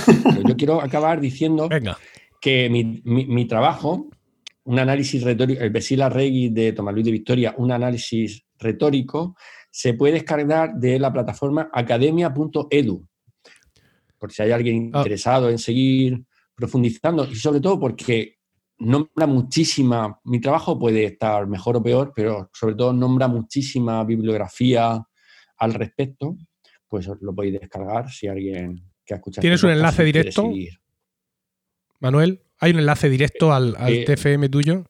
[0.47, 1.97] yo quiero acabar diciendo Venga.
[2.41, 4.09] que mi, mi- mi trabajo,
[4.65, 9.35] un análisis retórico, el Vesila Regui de Tomás Luis de Victoria, un análisis retórico,
[9.71, 13.07] se puede descargar de la plataforma academia.edu.
[14.19, 14.99] Por si hay alguien Ah.
[14.99, 16.21] interesado en seguir
[16.55, 18.38] profundizando y sobre todo porque
[18.79, 25.03] nombra muchísima, mi trabajo puede estar mejor o peor, pero sobre todo nombra muchísima bibliografía
[25.59, 26.37] al respecto,
[26.87, 29.43] pues lo podéis descargar si alguien que ha escuchado.
[29.43, 30.51] ¿Tienes este un enlace directo?
[32.01, 34.85] Manuel, ¿hay un enlace directo al, al Eh, TFM tuyo?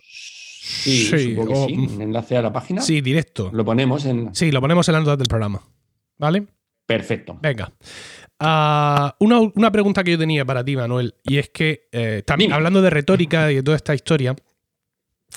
[0.00, 1.72] Sí, Sí, supongo que o- sí.
[1.96, 2.80] Un enlace a la página.
[2.80, 3.50] Sí, directo.
[3.52, 4.34] Lo ponemos en.
[4.34, 5.62] Sí, lo ponemos en las notas del programa.
[6.18, 6.46] ¿Vale?
[6.86, 7.38] Perfecto.
[7.42, 7.72] Venga.
[8.38, 12.48] Ah, una, una pregunta que yo tenía para ti, Manuel, y es que eh, también
[12.48, 12.56] Dime.
[12.56, 14.36] hablando de retórica y de toda esta historia,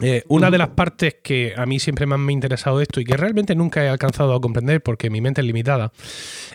[0.02, 3.00] eh, una de las partes que a mí siempre más me ha interesado de esto
[3.00, 5.92] y que realmente nunca he alcanzado a comprender porque mi mente es limitada,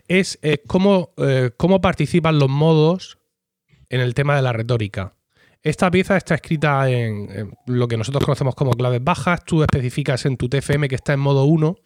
[0.06, 1.14] es eh, cómo,
[1.56, 3.18] cómo participan los modos
[3.88, 5.14] en el tema de la retórica.
[5.64, 9.42] Esta pieza está escrita en, en lo que nosotros conocemos como claves bajas.
[9.46, 11.76] Tú especificas en tu TFM que está en modo 1,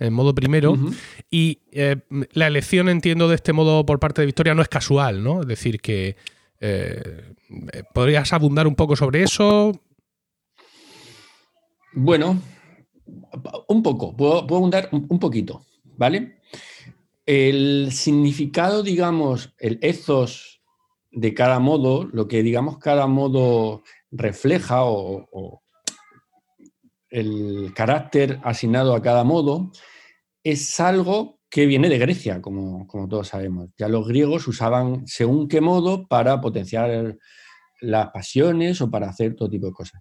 [0.00, 0.76] en modo primero.
[1.30, 1.98] Y eh,
[2.32, 5.42] la elección, entiendo, de este modo por parte de Victoria no es casual, ¿no?
[5.42, 6.16] Es decir, que
[6.58, 7.34] eh,
[7.94, 9.80] podrías abundar un poco sobre eso.
[11.92, 12.42] Bueno,
[13.68, 15.64] un poco, puedo, puedo abundar un, un poquito,
[15.96, 16.40] ¿vale?
[17.26, 20.59] El significado, digamos, el ethos
[21.10, 25.62] de cada modo, lo que digamos cada modo refleja o,
[27.10, 29.72] el carácter asignado a cada modo,
[30.44, 33.70] es algo que viene de Grecia, como, como todos sabemos.
[33.76, 37.18] Ya los griegos usaban según qué modo para potenciar
[37.80, 40.00] las pasiones o para hacer todo tipo de cosas.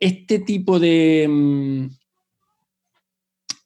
[0.00, 1.88] Este tipo de, mm,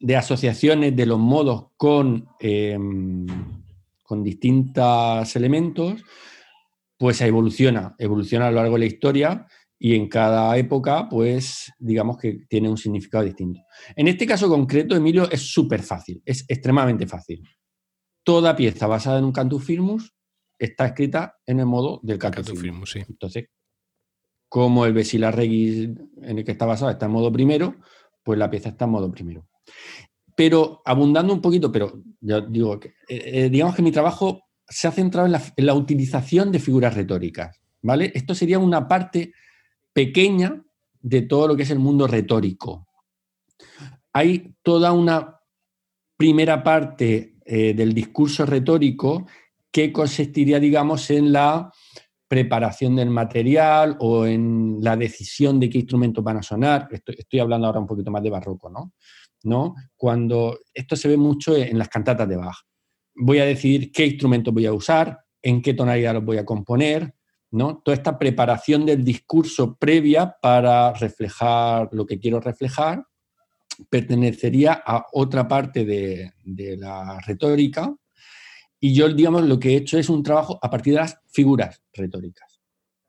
[0.01, 2.77] de asociaciones de los modos con, eh,
[4.03, 6.03] con distintos elementos,
[6.99, 9.47] pues evoluciona, evoluciona a lo largo de la historia
[9.79, 13.61] y en cada época, pues digamos que tiene un significado distinto.
[13.95, 17.43] En este caso concreto, Emilio, es súper fácil, es extremadamente fácil.
[18.25, 20.13] Toda pieza basada en un cantus firmus
[20.59, 22.91] está escrita en el modo del cantus Cantus firmus.
[22.91, 23.13] firmus, sí.
[23.13, 23.47] Entonces,
[24.49, 25.91] como el Vesila Regis
[26.23, 27.77] en el que está basado está en modo primero,
[28.25, 29.47] pues la pieza está en modo primero.
[30.35, 34.89] Pero abundando un poquito, pero ya digo, que, eh, eh, digamos que mi trabajo se
[34.89, 37.61] ha centrado en la, utilización de figuras retóricas.
[37.83, 38.13] ¿vale?
[38.15, 39.33] Esto sería una parte
[39.93, 40.63] pequeña
[41.01, 42.87] de todo lo que es el mundo retórico.
[44.13, 45.41] Hay toda una
[46.17, 49.27] primera parte eh, del discurso retórico
[49.71, 51.73] que consistiría, digamos, en la
[52.27, 56.89] preparación del material o en la decisión de qué instrumentos van a sonar.
[56.91, 58.93] Estoy, estoy hablando ahora un poquito más de barroco, ¿no?
[59.45, 59.75] ¿no?
[59.97, 62.57] Cuando esto se ve mucho en las cantatas de Bach.
[63.19, 67.15] Voy a decidir qué instrumentos voy a usar, en qué tonalidad los voy a componer,
[67.51, 67.79] ¿no?
[67.85, 73.05] Toda esta preparación del discurso previa para reflejar lo que quiero reflejar
[73.89, 76.33] pertenecería a otra parte de,
[76.77, 77.95] la retórica
[78.81, 81.83] y yo, digamos, lo que he hecho es un trabajo a partir de las figuras
[81.93, 82.61] retóricas.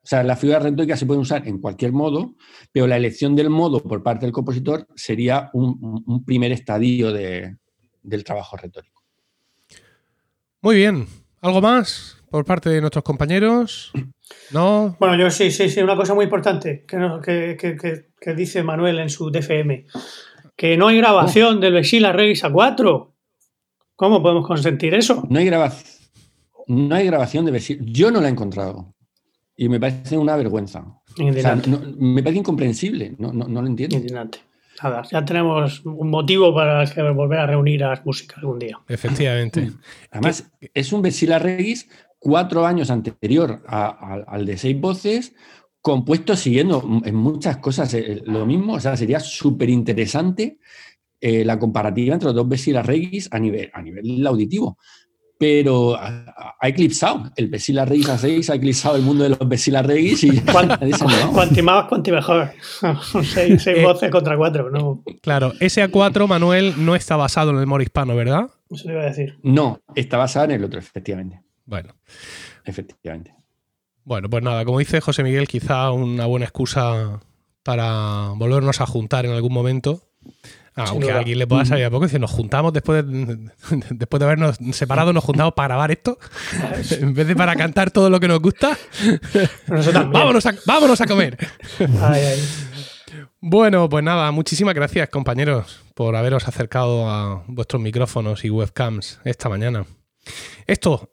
[0.02, 2.34] O sea, las figuras retóricas se pueden usar en cualquier modo,
[2.72, 7.56] pero la elección del modo por parte del compositor sería un, primer estadio de,
[8.02, 8.99] del trabajo retórico.
[10.62, 11.06] Muy bien.
[11.40, 13.92] ¿Algo más por parte de nuestros compañeros?
[14.52, 14.96] ¿No?
[15.00, 18.34] Bueno, yo sí, sí, sí, una cosa muy importante que, no- que, que- que- que
[18.34, 19.86] dice Manuel en su DFM,
[20.56, 23.12] que no hay grabación del Vesila Regis A4.
[23.96, 25.26] ¿Cómo podemos consentir eso?
[25.28, 25.90] No hay, grabación
[26.66, 27.82] no hay grabación de Vesila.
[27.86, 28.94] Yo no la he encontrado.
[29.56, 30.84] Y me parece una vergüenza.
[31.18, 33.14] O sea, no- me parece incomprensible.
[33.18, 33.96] No, no, no lo entiendo.
[33.96, 34.38] indignante.
[34.82, 38.78] Nada, ya tenemos un motivo para que volver a reunir a las músicas algún día.
[38.88, 39.70] Efectivamente.
[40.10, 45.34] Además, es un Vesila Regis cuatro años anterior a- a- al de seis voces,
[45.80, 48.74] compuesto siguiendo en muchas cosas eh, lo mismo.
[48.74, 50.58] O sea, sería súper interesante
[51.20, 54.78] eh, la comparativa entre los dos Vesila Regis a nivel, a nivel auditivo.
[55.40, 57.30] Pero ha, ha- ha eclipsado.
[57.34, 60.38] El Vesila Regis a 6 ha eclipsado el mundo de los Vesila Regis y.
[61.32, 62.50] Cuanti más, cuanti mejor.
[63.24, 63.82] seis seis Eh.
[63.82, 65.02] voces contra cuatro, no.
[65.22, 68.50] Claro, ese A4, Manuel, no está basado en el moro hispano, ¿verdad?
[68.68, 69.38] Eso te iba a decir.
[69.42, 71.40] No, está basada en el otro, efectivamente.
[71.64, 71.94] Bueno.
[72.66, 73.34] Efectivamente.
[74.04, 77.20] Bueno, pues nada, como dice José Miguel, quizá una buena excusa
[77.62, 80.02] para volvernos a juntar en algún momento.
[80.76, 81.18] Aunque a duda.
[81.18, 83.50] alguien le pueda salir a poco, si nos juntamos después de,
[83.90, 86.18] después de habernos separado, nos juntamos para grabar esto,
[86.90, 88.76] en vez de para cantar todo lo que nos gusta,
[90.12, 91.36] vámonos a, vámonos a comer.
[92.00, 92.40] Ay, ay.
[93.40, 99.48] Bueno, pues nada, muchísimas gracias compañeros por haberos acercado a vuestros micrófonos y webcams esta
[99.48, 99.86] mañana.
[100.66, 101.10] Esto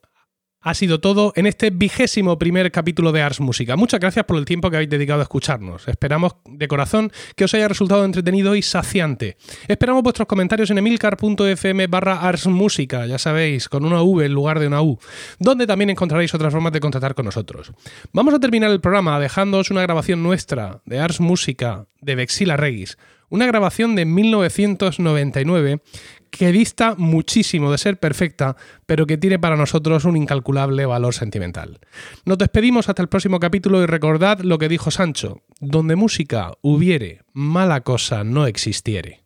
[0.68, 3.78] ha sido todo en este vigésimo primer capítulo de Ars Música.
[3.78, 5.88] Muchas gracias por el tiempo que habéis dedicado a escucharnos.
[5.88, 9.38] Esperamos de corazón que os haya resultado entretenido y saciante.
[9.70, 14.60] Esperamos vuestros comentarios en emilcar.fm barra Ars Música, ya sabéis, con una V en lugar
[14.60, 15.00] de una U,
[15.40, 17.72] donde también encontraréis otras formas de contactar con nosotros.
[18.12, 22.98] Vamos a terminar el programa dejándoos una grabación nuestra de Ars Música de Vexila Regis
[23.30, 25.82] una grabación de 1999
[26.30, 28.56] que dista muchísimo de ser perfecta,
[28.86, 31.80] pero que tiene para nosotros un incalculable valor sentimental.
[32.26, 37.22] Nos despedimos hasta el próximo capítulo y recordad lo que dijo Sancho, donde música hubiere,
[37.34, 39.24] mala cosa no existiere.